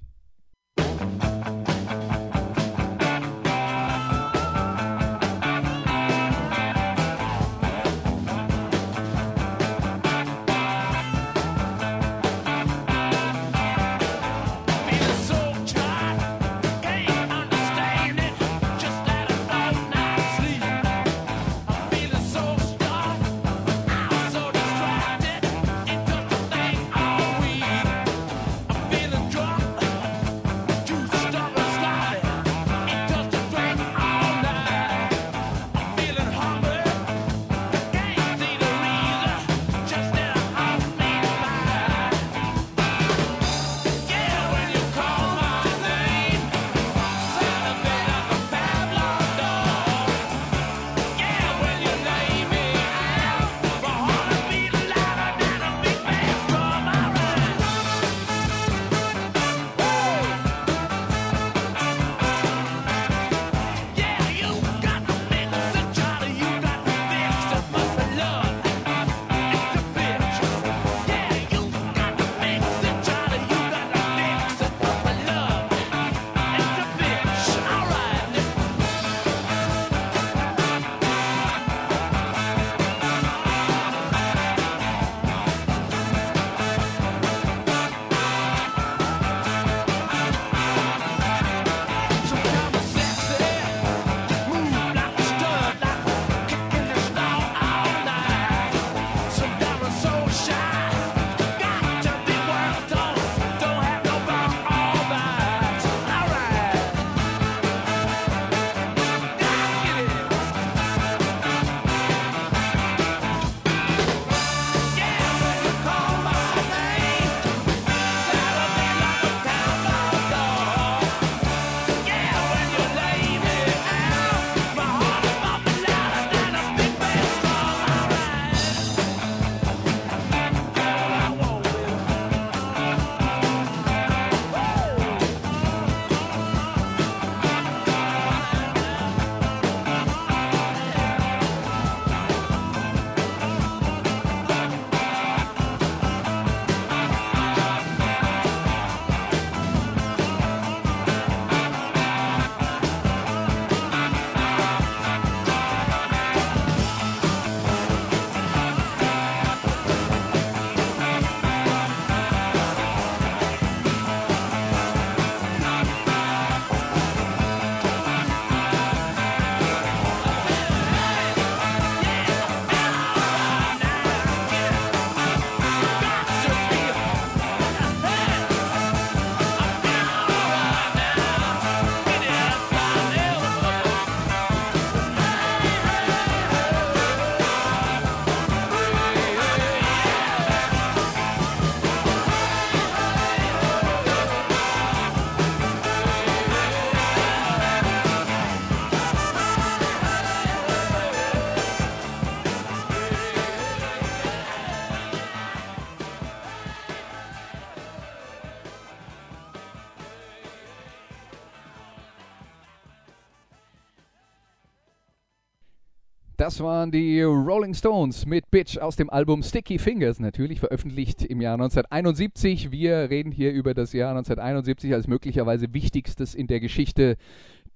Das 216.43 216.59
waren 216.59 216.91
die 216.91 217.21
Rolling 217.21 217.73
Stones 217.73 218.25
mit 218.25 218.51
Bitch 218.51 218.77
aus 218.77 218.97
dem 218.97 219.09
Album 219.09 219.43
Sticky 219.43 219.79
Fingers, 219.79 220.19
natürlich 220.19 220.59
veröffentlicht 220.59 221.23
im 221.23 221.39
Jahr 221.39 221.53
1971. 221.53 222.69
Wir 222.69 223.09
reden 223.09 223.31
hier 223.31 223.53
über 223.53 223.73
das 223.73 223.93
Jahr 223.93 224.09
1971 224.09 224.93
als 224.93 225.07
möglicherweise 225.07 225.73
wichtigstes 225.73 226.35
in 226.35 226.47
der 226.47 226.59
Geschichte 226.59 227.15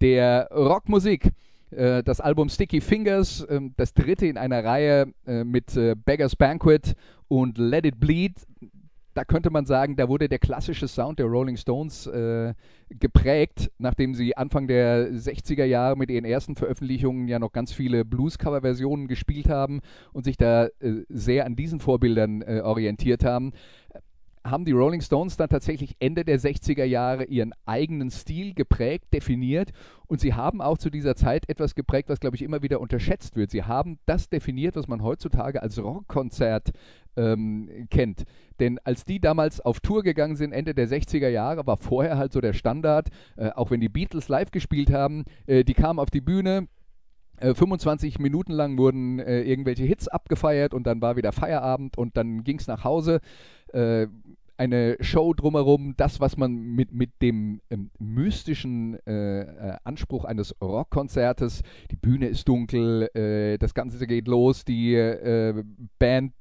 der 0.02 0.50
Rockmusik. 0.52 1.32
Äh, 1.72 2.04
Das 2.04 2.20
Album 2.20 2.50
Sticky 2.50 2.82
Fingers, 2.82 3.48
ähm, 3.50 3.74
das 3.78 3.94
dritte 3.94 4.28
in 4.28 4.38
einer 4.38 4.66
Reihe 4.66 5.14
äh, 5.26 5.46
mit 5.46 5.78
äh, 5.78 5.96
Beggars 5.96 6.36
Banquet 6.36 6.94
und 7.30 7.58
Let 7.58 7.86
It 7.86 8.02
Bleed. 8.02 8.34
Da 9.18 9.26
könnte 9.26 9.50
man 9.50 9.66
sagen, 9.66 9.96
da 9.96 10.10
wurde 10.10 10.30
der 10.30 10.38
klassische 10.38 10.88
Sound 10.88 11.18
der 11.18 11.26
Rolling 11.26 11.58
Stones 11.58 12.06
äh, 12.06 12.54
geprägt, 12.92 13.72
nachdem 13.80 14.14
sie 14.14 14.38
Anfang 14.38 14.68
der 14.68 15.10
60er 15.12 15.64
Jahre 15.64 15.98
mit 15.98 16.12
ihren 16.12 16.24
ersten 16.24 16.56
Veröffentlichungen 16.56 17.28
ja 17.28 17.40
noch 17.40 17.52
ganz 17.52 17.74
viele 17.74 18.06
Blues-Cover-Versionen 18.06 19.08
gespielt 19.08 19.50
haben 19.50 19.82
und 20.14 20.26
sich 20.26 20.38
da 20.38 20.68
äh, 20.68 21.02
sehr 21.10 21.48
an 21.48 21.56
diesen 21.56 21.80
Vorbildern 21.80 22.44
äh, 22.44 22.62
orientiert 22.64 23.24
haben 23.24 23.54
haben 24.50 24.66
die 24.66 24.72
Rolling 24.72 25.02
Stones 25.02 25.38
dann 25.38 25.50
tatsächlich 25.50 25.96
Ende 26.00 26.26
der 26.26 26.40
60er 26.40 26.84
Jahre 26.84 27.26
ihren 27.26 27.54
eigenen 27.66 28.12
Stil 28.12 28.54
geprägt, 28.54 29.14
definiert 29.14 29.72
und 30.08 30.20
sie 30.20 30.34
haben 30.34 30.62
auch 30.62 30.78
zu 30.78 30.90
dieser 30.90 31.16
Zeit 31.16 31.50
etwas 31.50 31.76
geprägt, 31.76 32.10
was, 32.10 32.20
glaube 32.20 32.36
ich, 32.36 32.42
immer 32.42 32.62
wieder 32.62 32.80
unterschätzt 32.80 33.36
wird. 33.36 33.52
Sie 33.52 33.64
haben 33.64 34.00
das 34.06 34.30
definiert, 34.30 34.76
was 34.76 34.88
man 34.88 35.04
heutzutage 35.04 35.62
als 35.62 35.82
Rockkonzert 35.82 36.72
ähm, 37.16 37.88
kennt. 37.90 38.24
Denn 38.60 38.80
als 38.84 39.04
die 39.04 39.20
damals 39.20 39.60
auf 39.60 39.80
Tour 39.80 40.04
gegangen 40.04 40.36
sind, 40.36 40.54
Ende 40.54 40.74
der 40.74 40.88
60er 40.88 41.30
Jahre, 41.30 41.68
war 41.68 41.78
vorher 41.78 42.18
halt 42.18 42.32
so 42.32 42.42
der 42.42 42.54
Standard, 42.54 43.10
äh, 43.36 43.50
auch 43.50 43.72
wenn 43.72 43.82
die 43.82 43.90
Beatles 43.90 44.30
live 44.30 44.52
gespielt 44.52 44.92
haben, 44.92 45.26
äh, 45.46 45.64
die 45.64 45.74
kamen 45.74 46.00
auf 46.00 46.10
die 46.10 46.22
Bühne, 46.22 46.68
äh, 47.40 47.54
25 47.54 48.20
Minuten 48.20 48.52
lang 48.52 48.78
wurden 48.78 49.20
äh, 49.20 49.42
irgendwelche 49.42 49.84
Hits 49.84 50.08
abgefeiert 50.08 50.74
und 50.74 50.88
dann 50.88 51.02
war 51.02 51.18
wieder 51.18 51.32
Feierabend 51.32 51.98
und 51.98 52.18
dann 52.18 52.44
ging 52.44 52.58
es 52.60 52.68
nach 52.68 52.84
Hause. 52.84 53.20
Äh, 53.74 54.08
eine 54.58 54.98
Show 55.00 55.34
drumherum, 55.34 55.94
das, 55.98 56.20
was 56.20 56.38
man 56.38 56.54
mit, 56.54 56.92
mit 56.92 57.22
dem 57.22 57.62
ähm, 57.70 57.92
mystischen 58.00 58.98
äh, 59.06 59.42
äh, 59.42 59.78
Anspruch 59.84 60.26
eines 60.26 60.56
Rockkonzertes, 60.62 61.64
die 61.92 61.96
Bühne 61.96 62.28
ist 62.28 62.48
dunkel, 62.48 63.10
äh, 63.16 63.58
das 63.58 63.74
Ganze 63.74 64.06
geht 64.08 64.28
los, 64.28 64.66
die 64.66 64.96
äh, 64.96 65.64
Band 66.00 66.34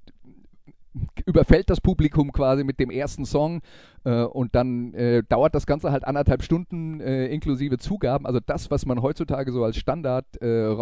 überfällt 1.27 1.71
das 1.71 1.81
Publikum 1.81 2.33
quasi 2.33 2.65
mit 2.65 2.81
dem 2.81 2.91
ersten 2.91 3.25
Song 3.25 3.63
äh, 4.05 4.23
und 4.23 4.55
dann 4.55 4.95
äh, 4.95 5.23
dauert 5.29 5.55
das 5.55 5.67
Ganze 5.67 5.93
halt 5.93 6.05
anderthalb 6.05 6.43
Stunden 6.43 7.01
äh, 7.01 7.27
inklusive 7.27 7.79
Zugaben. 7.79 8.27
Also 8.27 8.41
das, 8.45 8.71
was 8.71 8.87
man 8.87 9.03
heutzutage 9.03 9.53
so 9.53 9.65
als 9.65 9.77
Standard 9.77 10.27
äh, 10.41 10.77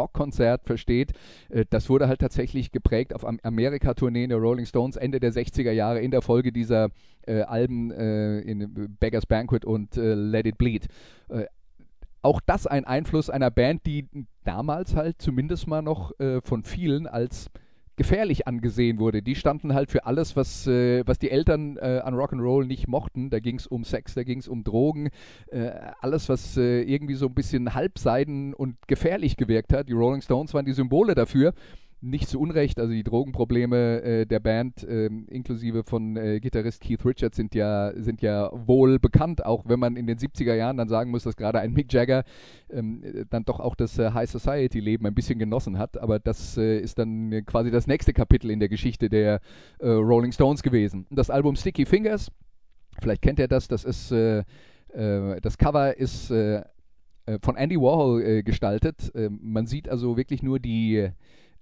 versteht, 0.65 1.13
äh, 1.49 1.65
das 1.69 1.89
wurde 1.89 2.09
halt 2.09 2.21
tatsächlich 2.21 2.73
geprägt 2.73 3.15
auf 3.15 3.25
Am 3.25 3.39
Amerika-Tourneen 3.43 4.31
der 4.31 4.39
Rolling 4.39 4.67
Stones 4.67 4.97
Ende 4.97 5.21
der 5.21 5.33
60er 5.33 5.73
Jahre 5.73 6.01
in 6.01 6.11
der 6.11 6.23
Folge 6.23 6.53
dieser 6.53 6.89
äh, 7.27 7.43
Alben 7.43 7.91
in 7.91 8.97
Beggars 9.01 9.27
Banquet 9.27 9.65
und 9.65 9.97
Let 9.97 10.47
It 10.47 10.59
Bleed 10.59 10.89
auch 12.25 12.41
das 12.41 12.67
ein 12.67 12.85
Einfluss 12.87 13.29
einer 13.29 13.51
Band, 13.51 13.85
die 13.85 14.09
damals 14.45 14.97
halt 14.97 15.21
zumindest 15.21 15.67
mal 15.67 15.83
noch 15.83 16.19
äh, 16.19 16.41
von 16.41 16.65
vielen 16.65 17.07
als 17.07 17.51
gefährlich 17.97 18.47
angesehen 18.47 18.99
wurde. 18.99 19.23
Die 19.23 19.35
standen 19.35 19.75
halt 19.75 19.91
für 19.91 20.07
alles, 20.07 20.37
was, 20.37 20.67
äh, 20.67 21.03
was 21.07 21.19
die 21.19 21.31
Eltern 21.31 21.77
äh, 21.77 22.01
an 22.03 22.15
Rock'n'Roll 22.15 22.67
nicht 22.67 22.89
mochten. 22.89 23.31
Da 23.31 23.41
ging 23.41 23.57
es 23.57 23.67
um 23.67 23.85
Sex, 23.85 24.15
da 24.15 24.23
ging 24.25 24.39
es 24.39 24.49
um 24.49 24.65
Drogen, 24.65 25.11
äh, 25.51 25.71
alles, 26.01 26.29
was 26.29 26.57
äh, 26.57 26.83
irgendwie 26.83 27.15
so 27.15 27.27
ein 27.27 27.35
bisschen 27.35 27.75
halbseiden 27.75 28.55
und 28.55 28.77
gefährlich 28.89 29.37
gewirkt 29.37 29.73
hat. 29.73 29.89
Die 29.89 29.93
Rolling 29.93 30.23
Stones 30.23 30.55
waren 30.55 30.65
die 30.65 30.73
Symbole 30.73 31.15
dafür 31.15 31.53
nicht 32.05 32.29
zu 32.29 32.39
Unrecht, 32.39 32.79
also 32.79 32.93
die 32.93 33.03
Drogenprobleme 33.03 34.03
äh, 34.03 34.27
der 34.27 34.39
Band, 34.39 34.85
äh, 34.85 35.07
inklusive 35.07 35.85
von 35.85 36.17
äh, 36.17 36.39
Gitarrist 36.39 36.81
Keith 36.83 37.05
Richards, 37.05 37.37
sind 37.37 37.55
ja, 37.55 37.93
sind 37.97 38.21
ja 38.21 38.51
wohl 38.53 38.99
bekannt, 38.99 39.45
auch 39.45 39.65
wenn 39.67 39.81
man 39.81 39.97
in 39.97 40.07
den 40.07 40.19
70er 40.19 40.55
Jahren 40.55 40.77
dann 40.77 40.89
sagen 40.89 41.11
muss, 41.11 41.25
dass 41.25 41.37
gerade 41.37 41.61
ein 41.61 41.73
Mick 41.73 41.93
Jagger 41.93 42.25
ähm, 42.71 43.03
dann 43.31 43.45
doch 43.45 43.59
auch 43.59 43.75
das 43.75 43.99
äh, 43.99 44.11
High 44.13 44.31
Society-Leben 44.31 45.07
ein 45.07 45.15
bisschen 45.15 45.39
genossen 45.39 45.79
hat. 45.79 45.99
Aber 45.99 46.19
das 46.19 46.59
äh, 46.59 46.79
ist 46.79 46.99
dann 46.99 47.45
quasi 47.47 47.71
das 47.71 47.87
nächste 47.87 48.13
Kapitel 48.13 48.51
in 48.51 48.61
der 48.61 48.69
Geschichte 48.69 49.09
der 49.09 49.41
äh, 49.79 49.89
Rolling 49.89 50.33
Stones 50.33 50.63
gewesen. 50.63 51.07
Das 51.11 51.31
Album 51.31 51.57
Sticky 51.57 51.87
Fingers, 51.87 52.31
vielleicht 53.01 53.23
kennt 53.23 53.39
ihr 53.39 53.49
das, 53.49 53.69
das 53.69 53.85
ist 53.85 54.13
das 54.97 55.59
Cover 55.59 55.97
ist 55.97 56.29
von 56.29 57.57
Andy 57.57 57.77
Warhol 57.77 58.45
gestaltet. 58.45 59.11
Ähm, 59.17 59.41
man 59.43 59.67
sieht 59.67 59.89
also 59.89 60.17
wirklich 60.17 60.45
nur 60.45 60.61
die 60.61 61.11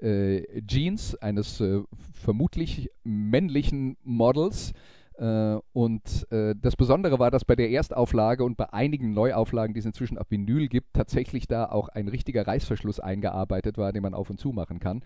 äh, 0.03 0.63
Jeans 0.67 1.15
eines 1.17 1.61
äh, 1.61 1.83
vermutlich 2.13 2.91
männlichen 3.05 3.97
Models. 4.03 4.73
Äh, 5.19 5.59
und 5.73 6.27
äh, 6.31 6.55
das 6.61 6.75
Besondere 6.77 7.19
war, 7.19 7.31
dass 7.31 7.45
bei 7.45 7.55
der 7.55 7.71
Erstauflage 7.71 8.45
und 8.45 8.57
bei 8.57 8.73
einigen 8.73 9.13
Neuauflagen, 9.13 9.75
die 9.75 9.81
es 9.81 9.87
inzwischen 9.87 10.19
auf 10.19 10.31
Vinyl 10.31 10.69
gibt, 10.69 10.95
tatsächlich 10.95 11.47
da 11.47 11.67
auch 11.67 11.89
ein 11.89 12.09
richtiger 12.09 12.47
Reißverschluss 12.47 12.99
eingearbeitet 12.99 13.79
war, 13.79 13.93
den 13.93 14.03
man 14.03 14.15
auf 14.15 14.31
und 14.31 14.41
zu 14.41 14.53
machen 14.53 14.81
kann. 14.81 15.03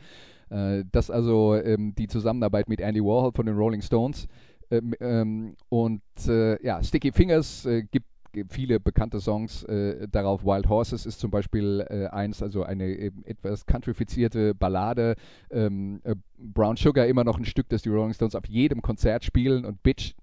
Äh, 0.51 0.85
das 0.93 1.11
also 1.11 1.57
ähm, 1.57 1.95
die 1.95 2.07
Zusammenarbeit 2.07 2.69
mit 2.69 2.81
Andy 2.81 3.03
Warhol 3.03 3.33
von 3.33 3.47
den 3.47 3.57
Rolling 3.57 3.83
Stones. 3.83 4.29
Ähm, 4.71 4.95
ähm, 5.01 5.57
und 5.69 6.03
äh, 6.27 6.65
ja, 6.65 6.83
Sticky 6.83 7.13
Fingers 7.13 7.69
gibt 7.91 8.07
viele 8.49 8.81
bekannte 8.81 9.21
Songs 9.21 9.63
äh, 9.65 10.09
darauf. 10.09 10.45
Wild 10.45 10.69
Horses 10.69 11.07
ist 11.07 11.21
zum 11.21 11.31
Beispiel 11.31 11.85
äh, 11.89 12.07
eins, 12.07 12.43
also 12.43 12.63
eine 12.63 13.13
etwas 13.25 13.67
countryfizierte 13.67 14.55
Ballade. 14.55 15.17
Ähm, 15.51 16.01
äh, 16.05 16.15
Brown 16.39 16.77
Sugar 16.77 17.07
immer 17.07 17.25
noch 17.25 17.39
ein 17.39 17.45
Stück, 17.45 17.69
das 17.69 17.83
die 17.83 17.89
Rolling 17.89 18.15
Stones 18.15 18.35
auf 18.35 18.47
jedem 18.47 18.83
Konzert 18.83 19.25
spielen 19.25 19.65
und 19.65 19.83
Bitch 19.83 20.15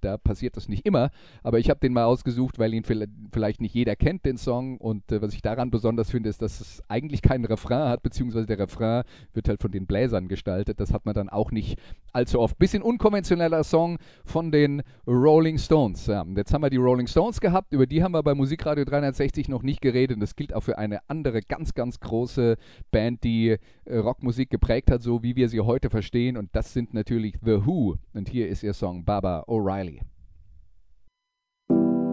da 0.00 0.16
passiert 0.18 0.56
das 0.56 0.68
nicht 0.68 0.86
immer, 0.86 1.10
aber 1.42 1.58
ich 1.58 1.70
habe 1.70 1.80
den 1.80 1.92
mal 1.92 2.04
ausgesucht, 2.04 2.58
weil 2.58 2.74
ihn 2.74 2.84
vielleicht 2.84 3.60
nicht 3.60 3.74
jeder 3.74 3.96
kennt, 3.96 4.24
den 4.24 4.36
Song. 4.36 4.78
Und 4.78 5.10
äh, 5.12 5.22
was 5.22 5.34
ich 5.34 5.42
daran 5.42 5.70
besonders 5.70 6.10
finde, 6.10 6.28
ist, 6.28 6.42
dass 6.42 6.60
es 6.60 6.82
eigentlich 6.88 7.22
keinen 7.22 7.44
Refrain 7.44 7.88
hat, 7.88 8.02
beziehungsweise 8.02 8.46
der 8.46 8.58
Refrain 8.58 9.04
wird 9.32 9.48
halt 9.48 9.60
von 9.60 9.70
den 9.70 9.86
Bläsern 9.86 10.28
gestaltet. 10.28 10.80
Das 10.80 10.92
hat 10.92 11.06
man 11.06 11.14
dann 11.14 11.28
auch 11.28 11.50
nicht 11.50 11.78
allzu 12.12 12.40
oft. 12.40 12.58
Bisschen 12.58 12.82
unkonventioneller 12.82 13.64
Song 13.64 13.98
von 14.24 14.50
den 14.50 14.82
Rolling 15.06 15.58
Stones. 15.58 16.06
Ja, 16.06 16.24
jetzt 16.36 16.52
haben 16.52 16.62
wir 16.62 16.70
die 16.70 16.76
Rolling 16.76 17.06
Stones 17.06 17.40
gehabt, 17.40 17.72
über 17.72 17.86
die 17.86 18.02
haben 18.02 18.12
wir 18.12 18.22
bei 18.22 18.34
Musikradio 18.34 18.84
360 18.84 19.48
noch 19.48 19.62
nicht 19.62 19.80
geredet. 19.80 20.16
Und 20.16 20.20
das 20.20 20.36
gilt 20.36 20.54
auch 20.54 20.62
für 20.62 20.78
eine 20.78 21.00
andere 21.08 21.42
ganz, 21.42 21.74
ganz 21.74 22.00
große 22.00 22.56
Band, 22.90 23.24
die 23.24 23.56
äh, 23.84 23.96
Rockmusik 23.96 24.50
geprägt 24.50 24.90
hat, 24.90 25.02
so 25.02 25.22
wie 25.22 25.36
wir 25.36 25.48
sie 25.48 25.60
heute 25.60 25.90
verstehen. 25.90 26.36
Und 26.36 26.50
das 26.54 26.72
sind 26.72 26.94
natürlich 26.94 27.34
The 27.44 27.66
Who. 27.66 27.96
Und 28.14 28.28
hier 28.28 28.48
ist 28.48 28.62
ihr 28.62 28.74
Song 28.74 29.04
Baba 29.04 29.44
O'Reilly. 29.46 29.75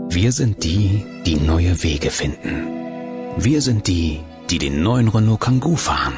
Wir 0.09 0.31
sind 0.31 0.63
die, 0.63 1.05
die 1.25 1.35
neue 1.35 1.81
Wege 1.81 2.11
finden. 2.11 2.67
Wir 3.37 3.61
sind 3.61 3.87
die, 3.87 4.19
die 4.49 4.59
den 4.59 4.83
neuen 4.83 5.07
Renault 5.07 5.39
Kangoo 5.39 5.75
fahren. 5.75 6.13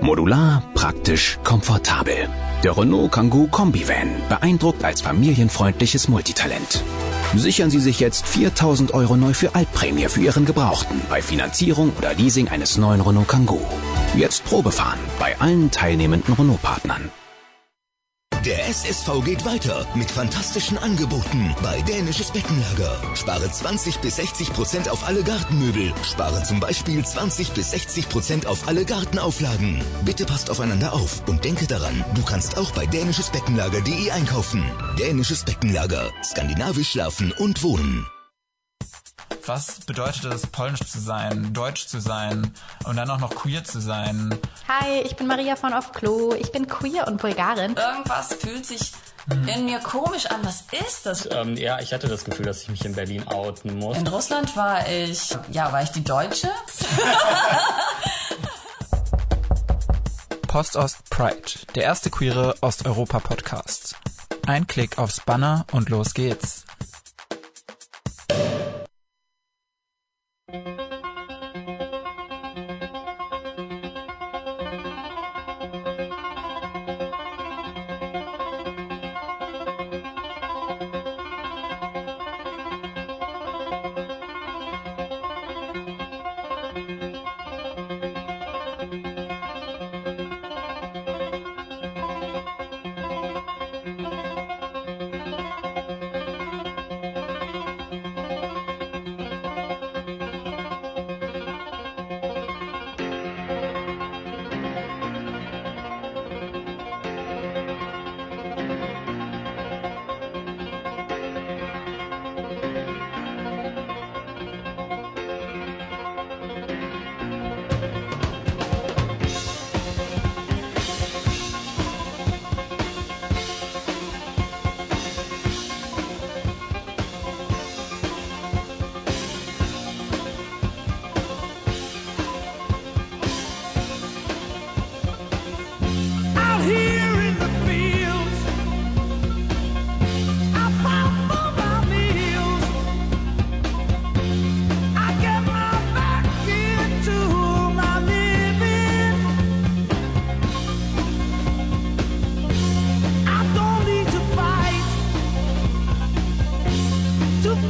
Modular, 0.00 0.62
praktisch, 0.74 1.38
komfortabel. 1.44 2.28
Der 2.64 2.76
Renault 2.76 3.12
Kangoo 3.12 3.46
Kombi-Van 3.46 4.08
beeindruckt 4.28 4.82
als 4.82 5.00
familienfreundliches 5.00 6.08
Multitalent. 6.08 6.82
Sichern 7.36 7.70
Sie 7.70 7.80
sich 7.80 8.00
jetzt 8.00 8.26
4000 8.26 8.94
Euro 8.94 9.16
neu 9.16 9.34
für 9.34 9.54
Altprämie 9.54 10.08
für 10.08 10.22
Ihren 10.22 10.46
Gebrauchten 10.46 11.00
bei 11.10 11.20
Finanzierung 11.22 11.92
oder 11.98 12.14
Leasing 12.14 12.48
eines 12.48 12.78
neuen 12.78 13.00
Renault 13.00 13.28
Kangoo. 13.28 13.60
Jetzt 14.16 14.44
Probefahren 14.44 15.00
bei 15.20 15.38
allen 15.38 15.70
teilnehmenden 15.70 16.34
Renault-Partnern. 16.34 17.10
Der 18.44 18.68
SSV 18.68 19.24
geht 19.24 19.44
weiter 19.44 19.84
mit 19.96 20.10
fantastischen 20.10 20.78
Angeboten 20.78 21.54
bei 21.60 21.80
Dänisches 21.82 22.30
Beckenlager. 22.30 22.96
Spare 23.16 23.50
20 23.50 23.98
bis 23.98 24.16
60 24.16 24.52
Prozent 24.52 24.88
auf 24.88 25.06
alle 25.06 25.24
Gartenmöbel. 25.24 25.92
Spare 26.04 26.44
zum 26.44 26.60
Beispiel 26.60 27.04
20 27.04 27.50
bis 27.52 27.72
60 27.72 28.08
Prozent 28.08 28.46
auf 28.46 28.68
alle 28.68 28.84
Gartenauflagen. 28.84 29.82
Bitte 30.04 30.24
passt 30.24 30.50
aufeinander 30.50 30.92
auf 30.92 31.22
und 31.28 31.44
denke 31.44 31.66
daran, 31.66 32.04
du 32.14 32.22
kannst 32.22 32.56
auch 32.56 32.70
bei 32.70 32.86
dänischesbeckenlager.de 32.86 34.10
einkaufen. 34.12 34.64
Dänisches 34.98 35.44
Beckenlager. 35.44 36.10
Skandinavisch 36.22 36.90
schlafen 36.90 37.32
und 37.32 37.62
wohnen. 37.64 38.06
Was 39.48 39.80
bedeutet 39.80 40.26
es, 40.26 40.46
polnisch 40.46 40.84
zu 40.86 41.00
sein, 41.00 41.54
deutsch 41.54 41.86
zu 41.86 42.00
sein 42.00 42.52
und 42.84 42.96
dann 42.96 43.08
auch 43.08 43.18
noch 43.18 43.34
queer 43.34 43.64
zu 43.64 43.80
sein? 43.80 44.38
Hi, 44.68 45.00
ich 45.00 45.16
bin 45.16 45.26
Maria 45.26 45.56
von 45.56 45.72
Auf 45.72 45.92
Klo. 45.92 46.34
Ich 46.34 46.52
bin 46.52 46.66
queer 46.66 47.08
und 47.08 47.22
Bulgarin. 47.22 47.74
Irgendwas 47.74 48.34
fühlt 48.34 48.66
sich 48.66 48.92
in 49.30 49.64
mir 49.64 49.78
komisch 49.78 50.26
an. 50.26 50.40
Was 50.42 50.64
ist 50.86 51.06
das? 51.06 51.26
Ähm, 51.32 51.56
ja, 51.56 51.80
ich 51.80 51.94
hatte 51.94 52.08
das 52.08 52.26
Gefühl, 52.26 52.44
dass 52.44 52.60
ich 52.60 52.68
mich 52.68 52.84
in 52.84 52.94
Berlin 52.94 53.26
outen 53.26 53.78
muss. 53.78 53.96
In 53.96 54.06
Russland 54.06 54.54
war 54.54 54.86
ich, 54.86 55.34
ja, 55.50 55.72
war 55.72 55.82
ich 55.82 55.92
die 55.92 56.04
Deutsche? 56.04 56.50
Postost 60.46 61.08
Pride, 61.08 61.52
der 61.74 61.84
erste 61.84 62.10
queere 62.10 62.54
Osteuropa-Podcast. 62.60 63.96
Ein 64.46 64.66
Klick 64.66 64.98
aufs 64.98 65.20
Banner 65.20 65.64
und 65.72 65.88
los 65.88 66.12
geht's. 66.12 66.66
Thank 70.50 70.66
you. 70.80 70.87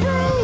free. 0.00 0.37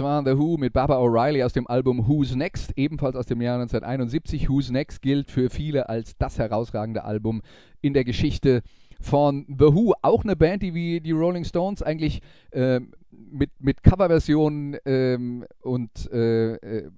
War 0.00 0.24
The 0.24 0.38
Who 0.38 0.56
mit 0.56 0.72
Baba 0.72 0.96
O'Reilly 0.98 1.42
aus 1.44 1.52
dem 1.52 1.66
Album 1.66 2.06
Who's 2.06 2.34
Next, 2.34 2.72
ebenfalls 2.76 3.16
aus 3.16 3.26
dem 3.26 3.40
Jahr 3.40 3.60
1971. 3.60 4.48
Who's 4.48 4.70
Next 4.70 5.02
gilt 5.02 5.30
für 5.30 5.50
viele 5.50 5.88
als 5.88 6.16
das 6.18 6.38
herausragende 6.38 7.04
Album 7.04 7.42
in 7.80 7.94
der 7.94 8.04
Geschichte 8.04 8.62
von 9.00 9.46
The 9.48 9.66
Who. 9.66 9.94
Auch 10.02 10.24
eine 10.24 10.36
Band, 10.36 10.62
die 10.62 10.74
wie 10.74 11.00
die 11.00 11.12
Rolling 11.12 11.44
Stones 11.44 11.82
eigentlich 11.82 12.20
ähm, 12.52 12.92
mit, 13.10 13.50
mit 13.58 13.82
Coverversionen 13.82 14.76
ähm, 14.84 15.44
und 15.62 16.10
äh, 16.12 16.54
äh, 16.54 16.90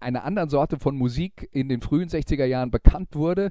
einer 0.00 0.24
anderen 0.24 0.48
Sorte 0.48 0.78
von 0.78 0.96
Musik 0.96 1.48
in 1.52 1.68
den 1.68 1.80
frühen 1.80 2.08
60er 2.08 2.44
Jahren 2.44 2.70
bekannt 2.70 3.14
wurde. 3.14 3.50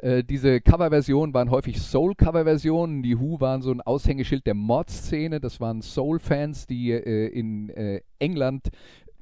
Äh, 0.00 0.24
diese 0.24 0.60
Coverversionen 0.60 1.34
waren 1.34 1.50
häufig 1.50 1.80
Soul-Coverversionen. 1.80 3.02
Die 3.02 3.18
Who 3.18 3.40
waren 3.40 3.62
so 3.62 3.70
ein 3.70 3.80
Aushängeschild 3.80 4.46
der 4.46 4.54
Mod-Szene. 4.54 5.40
Das 5.40 5.60
waren 5.60 5.82
Soul-Fans, 5.82 6.66
die 6.66 6.90
äh, 6.92 7.26
in 7.28 7.70
äh, 7.70 8.00
England 8.18 8.70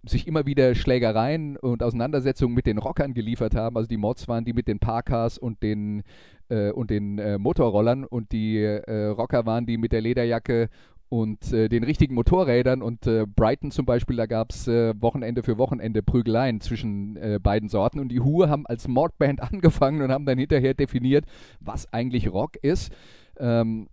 sich 0.05 0.27
immer 0.27 0.47
wieder 0.47 0.75
Schlägereien 0.75 1.57
und 1.57 1.83
Auseinandersetzungen 1.83 2.55
mit 2.55 2.67
den 2.67 2.79
Rockern 2.79 3.15
geliefert 3.15 3.55
haben. 3.55 3.77
Also 3.77 3.89
die 3.89 3.97
Mods 3.97 4.29
waren 4.29 4.45
die 4.45 4.53
mit 4.53 4.69
den 4.69 4.79
Parkas 4.79 5.39
und 5.39 5.63
den, 5.63 6.03
äh, 6.49 6.71
und 6.71 6.91
den 6.91 7.19
äh, 7.19 7.39
Motorrollern 7.39 8.05
und 8.05 8.33
die 8.33 8.59
äh, 8.59 9.07
Rocker 9.07 9.47
waren 9.47 9.67
die 9.67 9.77
mit 9.77 9.93
der 9.93 10.01
Lederjacke 10.01 10.69
und 11.09 11.53
äh, 11.53 11.69
den 11.69 11.85
richtigen 11.85 12.15
Motorrädern 12.15 12.83
und 12.83 13.07
äh, 13.07 13.25
Brighton 13.27 13.71
zum 13.71 13.87
Beispiel, 13.87 14.17
da 14.17 14.27
gab 14.27 14.51
es 14.51 14.69
äh, 14.69 14.95
Wochenende 15.01 15.43
für 15.43 15.57
Wochenende 15.59 16.03
Prügeleien 16.03 16.61
zwischen 16.61 17.17
äh, 17.17 17.39
beiden 17.43 17.69
Sorten 17.69 17.99
und 17.99 18.11
die 18.11 18.23
Who 18.23 18.47
haben 18.49 18.67
als 18.67 18.89
Mordband 18.89 19.41
angefangen 19.53 20.03
und 20.03 20.13
haben 20.13 20.27
dann 20.27 20.39
hinterher 20.39 20.75
definiert, 20.75 21.25
was 21.61 21.93
eigentlich 21.93 22.31
Rock 22.31 22.57
ist. 22.57 22.93
Ähm, 23.39 23.89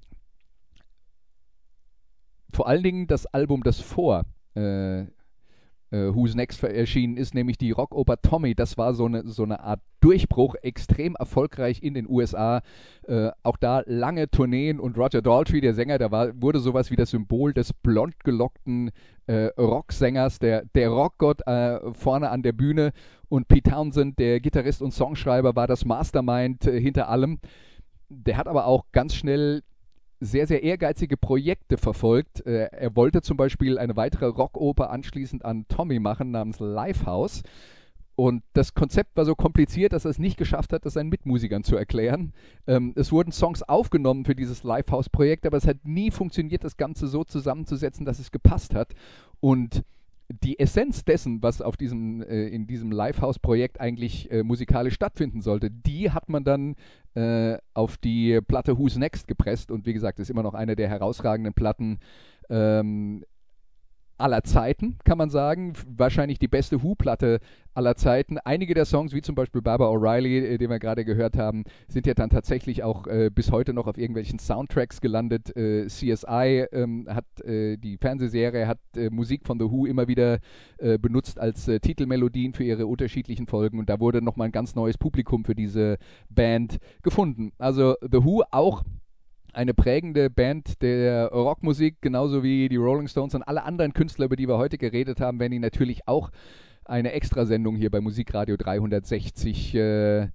vor 2.52 2.68
allen 2.68 2.84
Dingen 2.84 3.08
das 3.08 3.26
Album, 3.26 3.64
das 3.64 3.80
vor 3.80 4.24
äh, 5.92 6.14
Who's 6.14 6.36
Next 6.36 6.64
erschienen 6.64 7.18
ist, 7.18 7.34
nämlich 7.34 7.58
die 7.58 7.72
Rockoper 7.72 8.22
Tommy. 8.22 8.56
Das 8.56 8.78
war 8.78 8.94
so 8.94 9.06
eine, 9.06 9.28
so 9.28 9.44
eine 9.44 9.62
Art 9.62 9.82
Durchbruch, 10.00 10.56
extrem 10.62 11.16
erfolgreich 11.16 11.82
in 11.82 11.94
den 11.94 12.08
USA. 12.08 12.62
Äh, 13.08 13.32
auch 13.44 13.58
da 13.58 13.82
lange 13.86 14.30
Tourneen 14.30 14.80
und 14.80 14.98
Roger 14.98 15.22
Daltrey, 15.22 15.62
der 15.62 15.74
Sänger, 15.74 15.98
der 15.98 16.12
war, 16.12 16.40
wurde 16.42 16.60
sowas 16.60 16.92
wie 16.92 16.96
das 16.96 17.10
Symbol 17.10 17.54
des 17.54 17.74
blond 17.74 18.24
gelockten 18.24 18.92
äh, 19.28 19.46
Rocksängers, 19.58 20.40
der, 20.40 20.66
der 20.76 20.90
Rockgott 20.90 21.46
äh, 21.48 21.80
vorne 21.94 22.30
an 22.30 22.44
der 22.44 22.54
Bühne. 22.54 22.92
Und 23.30 23.48
Pete 23.48 23.72
Townsend, 23.72 24.20
der 24.20 24.40
Gitarrist 24.40 24.82
und 24.82 24.92
Songschreiber, 24.92 25.56
war 25.56 25.68
das 25.68 25.86
Mastermind 25.86 26.68
äh, 26.68 26.80
hinter 26.80 27.10
allem. 27.10 27.40
Der 28.10 28.38
hat 28.38 28.48
aber 28.48 28.68
auch 28.68 28.86
ganz 28.92 29.16
schnell 29.16 29.64
sehr, 30.20 30.48
sehr 30.48 30.64
ehrgeizige 30.64 31.18
Projekte 31.18 31.78
verfolgt. 31.78 32.46
Äh, 32.46 32.70
er 32.72 32.96
wollte 32.96 33.22
zum 33.22 33.38
Beispiel 33.38 33.78
eine 33.78 33.96
weitere 33.96 34.26
Rockoper 34.26 34.90
anschließend 34.90 35.46
an 35.46 35.66
Tommy 35.68 36.00
machen 36.00 36.32
namens 36.32 36.60
Lifehouse. 36.60 37.44
Und 38.16 38.44
das 38.54 38.74
Konzept 38.74 39.18
war 39.18 39.26
so 39.26 39.36
kompliziert, 39.36 39.92
dass 39.92 40.06
er 40.06 40.12
es 40.12 40.20
nicht 40.20 40.38
geschafft 40.38 40.72
hat, 40.72 40.86
das 40.86 40.94
seinen 40.94 41.10
Mitmusikern 41.10 41.66
zu 41.66 41.76
erklären. 41.76 42.34
Ähm, 42.66 42.94
es 42.96 43.12
wurden 43.12 43.34
Songs 43.34 43.62
aufgenommen 43.62 44.24
für 44.24 44.36
dieses 44.36 44.64
Lifehouse-Projekt, 44.64 45.46
aber 45.46 45.58
es 45.58 45.68
hat 45.68 45.84
nie 45.84 46.12
funktioniert, 46.12 46.64
das 46.64 46.78
Ganze 46.78 47.08
so 47.08 47.26
zusammenzusetzen, 47.26 48.06
dass 48.06 48.20
es 48.20 48.32
gepasst 48.32 48.74
hat. 48.74 48.94
Und 49.42 49.84
die 50.30 50.60
Essenz 50.60 51.04
dessen, 51.06 51.42
was 51.44 51.62
auf 51.62 51.78
diesem, 51.78 52.22
äh, 52.22 52.48
in 52.48 52.68
diesem 52.68 52.92
Lifehouse-Projekt 52.92 53.80
eigentlich 53.80 54.32
äh, 54.32 54.44
musikalisch 54.44 54.96
stattfinden 54.96 55.42
sollte, 55.42 55.70
die 55.70 56.12
hat 56.12 56.30
man 56.30 56.44
dann 56.44 56.76
äh, 57.14 57.58
auf 57.74 57.98
die 57.98 58.42
Platte 58.42 58.78
Who's 58.78 58.98
Next 58.98 59.28
gepresst. 59.28 59.72
Und 59.72 59.86
wie 59.86 59.94
gesagt, 59.94 60.20
ist 60.20 60.30
immer 60.30 60.44
noch 60.44 60.54
eine 60.54 60.76
der 60.76 60.90
herausragenden 60.90 61.54
Platten 61.54 62.00
ähm, 62.50 63.24
aller 64.18 64.44
Zeiten, 64.44 64.98
kann 65.04 65.18
man 65.18 65.30
sagen. 65.30 65.74
Wahrscheinlich 65.88 66.40
die 66.40 66.48
beste 66.48 66.84
Who-Platte 66.84 67.40
aller 67.74 67.96
Zeiten. 67.96 68.38
Einige 68.38 68.74
der 68.74 68.86
Songs, 68.86 69.14
wie 69.14 69.22
zum 69.22 69.36
Beispiel 69.36 69.62
Barbara 69.62 69.90
O'Reilly, 69.90 70.44
äh, 70.44 70.58
den 70.58 70.70
wir 70.70 70.80
gerade 70.80 71.04
gehört 71.04 71.38
haben, 71.38 71.66
sind 71.88 72.08
ja 72.08 72.14
dann 72.14 72.30
tatsächlich 72.30 72.84
auch 72.84 73.08
äh, 73.08 73.30
bis 73.30 73.52
heute 73.52 73.74
noch 73.74 73.88
auf 73.88 73.98
irgendwelchen 73.98 74.40
Soundtracks 74.40 75.02
gelandet. 75.02 75.56
Äh, 75.58 75.88
CSI 75.88 76.68
ähm, 76.72 77.08
hat 77.10 77.26
äh, 77.42 77.78
die 77.78 77.98
Fernsehserie 77.98 78.68
hat 78.68 78.80
äh, 78.96 79.10
Musik 79.10 79.46
von 79.46 79.60
The 79.60 79.66
Who 79.66 79.86
immer 79.86 80.08
wieder 80.08 80.40
äh, 80.78 80.98
benutzt 80.98 81.40
als 81.40 81.66
Titelmelodien 81.66 82.54
für 82.54 82.64
ihre 82.64 82.86
unterschiedlichen 82.86 83.48
Folgen 83.48 83.80
und 83.80 83.90
da 83.90 84.00
wurde 84.00 84.22
nochmal 84.22 84.48
ein 84.48 84.52
ganz 84.52 84.76
neues 84.76 84.98
Publikum 84.98 85.44
für 85.44 85.56
diese 85.56 85.98
Band 86.30 86.78
gefunden. 87.02 87.52
Also 87.58 87.96
The 88.02 88.24
Who 88.24 88.44
auch 88.52 88.84
eine 89.56 89.74
prägende 89.74 90.30
Band 90.30 90.82
der 90.82 91.28
Rockmusik, 91.28 92.02
genauso 92.02 92.44
wie 92.44 92.70
die 92.70 92.76
Rolling 92.76 93.08
Stones 93.08 93.36
und 93.36 93.44
alle 93.44 93.64
anderen 93.64 93.94
Künstler, 93.94 94.26
über 94.26 94.36
die 94.36 94.48
wir 94.48 94.58
heute 94.58 94.78
geredet 94.78 95.20
haben, 95.22 95.40
werden 95.40 95.54
die 95.54 95.60
natürlich 95.60 96.08
auch 96.08 96.30
eine 96.84 97.14
Extrasendung 97.14 97.76
hier 97.76 97.90
bei 97.90 98.02
Musikradio 98.02 98.58
360 98.58 99.76
äh, 99.76 100.28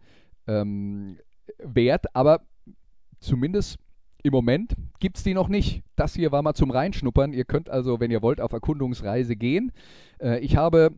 ähm, 0.46 1.18
wert. 1.58 2.14
Aber 2.14 2.40
zumindest 3.20 3.78
im 4.22 4.32
Moment 4.32 4.74
gibt 4.98 5.18
es 5.18 5.22
die 5.22 5.34
noch 5.34 5.48
nicht. 5.48 5.82
Das 5.96 6.14
hier 6.14 6.32
war 6.32 6.42
mal 6.42 6.54
zum 6.54 6.70
Reinschnuppern. 6.70 7.32
Ihr 7.32 7.44
könnt 7.44 7.70
also, 7.70 8.00
wenn 8.00 8.10
ihr 8.10 8.22
wollt, 8.22 8.40
auf 8.40 8.52
Erkundungsreise 8.52 9.36
gehen. 9.36 9.72
Äh, 10.20 10.40
ich 10.40 10.56
habe 10.56 10.92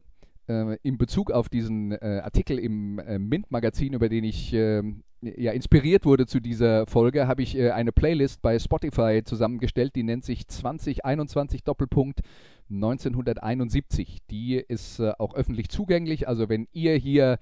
äh, 0.49 0.77
in 0.83 0.99
Bezug 0.99 1.31
auf 1.31 1.49
diesen 1.49 1.93
äh, 1.93 2.21
Artikel 2.23 2.59
im 2.59 2.99
äh, 2.99 3.19
Mint-Magazin, 3.19 3.93
über 3.93 4.09
den 4.09 4.25
ich 4.25 4.53
ähm, 4.53 5.03
ja, 5.23 5.53
inspiriert 5.53 6.05
wurde 6.05 6.27
zu 6.27 6.41
dieser 6.41 6.87
Folge, 6.87 7.27
habe 7.27 7.43
ich 7.43 7.57
äh, 7.57 7.71
eine 7.71 7.93
Playlist 7.93 8.43
bei 8.43 8.59
Spotify 8.59 9.23
zusammengestellt, 9.25 9.95
die 9.95 10.03
nennt 10.03 10.25
sich 10.25 10.47
2021 10.49 11.63
Doppelpunkt 11.63 12.21
1971. 12.71 14.19
Die 14.31 14.57
ist 14.57 14.99
äh, 14.99 15.13
auch 15.19 15.35
öffentlich 15.35 15.69
zugänglich, 15.69 16.29
also 16.29 16.49
wenn 16.49 16.67
ihr 16.73 16.97
hier 16.97 17.39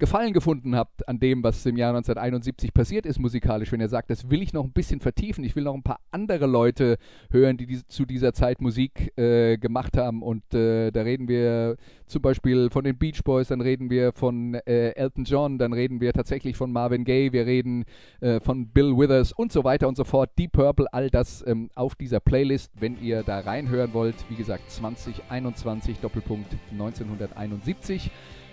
Gefallen 0.00 0.32
gefunden 0.32 0.76
habt 0.76 1.08
an 1.08 1.18
dem, 1.18 1.42
was 1.42 1.66
im 1.66 1.76
Jahr 1.76 1.90
1971 1.90 2.72
passiert 2.72 3.04
ist 3.04 3.18
musikalisch, 3.18 3.72
wenn 3.72 3.80
ihr 3.80 3.88
sagt, 3.88 4.10
das 4.10 4.30
will 4.30 4.42
ich 4.42 4.52
noch 4.52 4.64
ein 4.64 4.72
bisschen 4.72 5.00
vertiefen, 5.00 5.42
ich 5.42 5.56
will 5.56 5.64
noch 5.64 5.74
ein 5.74 5.82
paar 5.82 5.98
andere 6.12 6.46
Leute 6.46 6.98
hören, 7.32 7.56
die, 7.56 7.66
die 7.66 7.84
zu 7.84 8.04
dieser 8.04 8.32
Zeit 8.32 8.60
Musik 8.60 9.12
äh, 9.18 9.58
gemacht 9.58 9.96
haben 9.96 10.22
und 10.22 10.54
äh, 10.54 10.92
da 10.92 11.02
reden 11.02 11.26
wir 11.26 11.76
zum 12.06 12.22
Beispiel 12.22 12.70
von 12.70 12.84
den 12.84 12.96
Beach 12.96 13.24
Boys, 13.24 13.48
dann 13.48 13.60
reden 13.60 13.90
wir 13.90 14.12
von 14.12 14.54
äh, 14.54 14.90
Elton 14.90 15.24
John, 15.24 15.58
dann 15.58 15.72
reden 15.72 16.00
wir 16.00 16.12
tatsächlich 16.12 16.56
von 16.56 16.70
Marvin 16.70 17.04
Gaye, 17.04 17.32
wir 17.32 17.46
reden 17.46 17.84
äh, 18.20 18.38
von 18.38 18.68
Bill 18.68 18.96
Withers 18.96 19.32
und 19.32 19.50
so 19.50 19.64
weiter 19.64 19.88
und 19.88 19.96
so 19.96 20.04
fort, 20.04 20.30
Deep 20.38 20.52
Purple, 20.52 20.86
all 20.92 21.10
das 21.10 21.44
ähm, 21.44 21.70
auf 21.74 21.96
dieser 21.96 22.20
Playlist, 22.20 22.70
wenn 22.78 23.02
ihr 23.02 23.24
da 23.24 23.40
reinhören 23.40 23.92
wollt, 23.94 24.14
wie 24.28 24.36
gesagt 24.36 24.70
2021 24.70 25.98
Doppelpunkt 25.98 26.56
1971. 26.70 28.12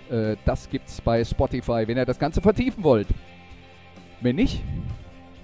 Äh, 0.10 0.36
das 0.46 0.70
gibt's 0.70 1.02
bei 1.02 1.24
Spotify, 1.24 1.84
wenn 1.88 1.98
ihr 1.98 2.06
das 2.06 2.20
Ganze 2.20 2.42
vertiefen 2.42 2.84
wollt. 2.84 3.08
Wenn 4.22 4.38
nicht, 4.38 4.64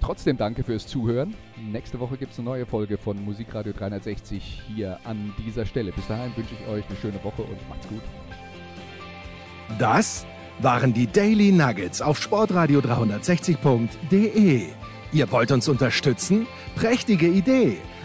trotzdem 0.00 0.36
danke 0.36 0.64
fürs 0.64 0.86
Zuhören. 0.86 1.34
Nächste 1.70 2.00
Woche 2.00 2.16
gibt 2.16 2.32
es 2.32 2.38
eine 2.38 2.46
neue 2.46 2.66
Folge 2.66 2.98
von 2.98 3.22
Musikradio 3.24 3.72
360 3.72 4.62
hier 4.74 4.98
an 5.04 5.32
dieser 5.38 5.66
Stelle. 5.66 5.92
Bis 5.92 6.06
dahin 6.06 6.36
wünsche 6.36 6.54
ich 6.54 6.68
euch 6.68 6.84
eine 6.88 6.98
schöne 6.98 7.22
Woche 7.22 7.42
und 7.42 7.68
macht's 7.68 7.88
gut. 7.88 8.02
Das 9.78 10.26
waren 10.58 10.92
die 10.92 11.06
Daily 11.06 11.52
Nuggets 11.52 12.02
auf 12.02 12.20
sportradio 12.20 12.80
360.de. 12.80 14.66
Ihr 15.12 15.30
wollt 15.30 15.52
uns 15.52 15.68
unterstützen? 15.68 16.46
Prächtige 16.74 17.26
Idee! 17.26 17.78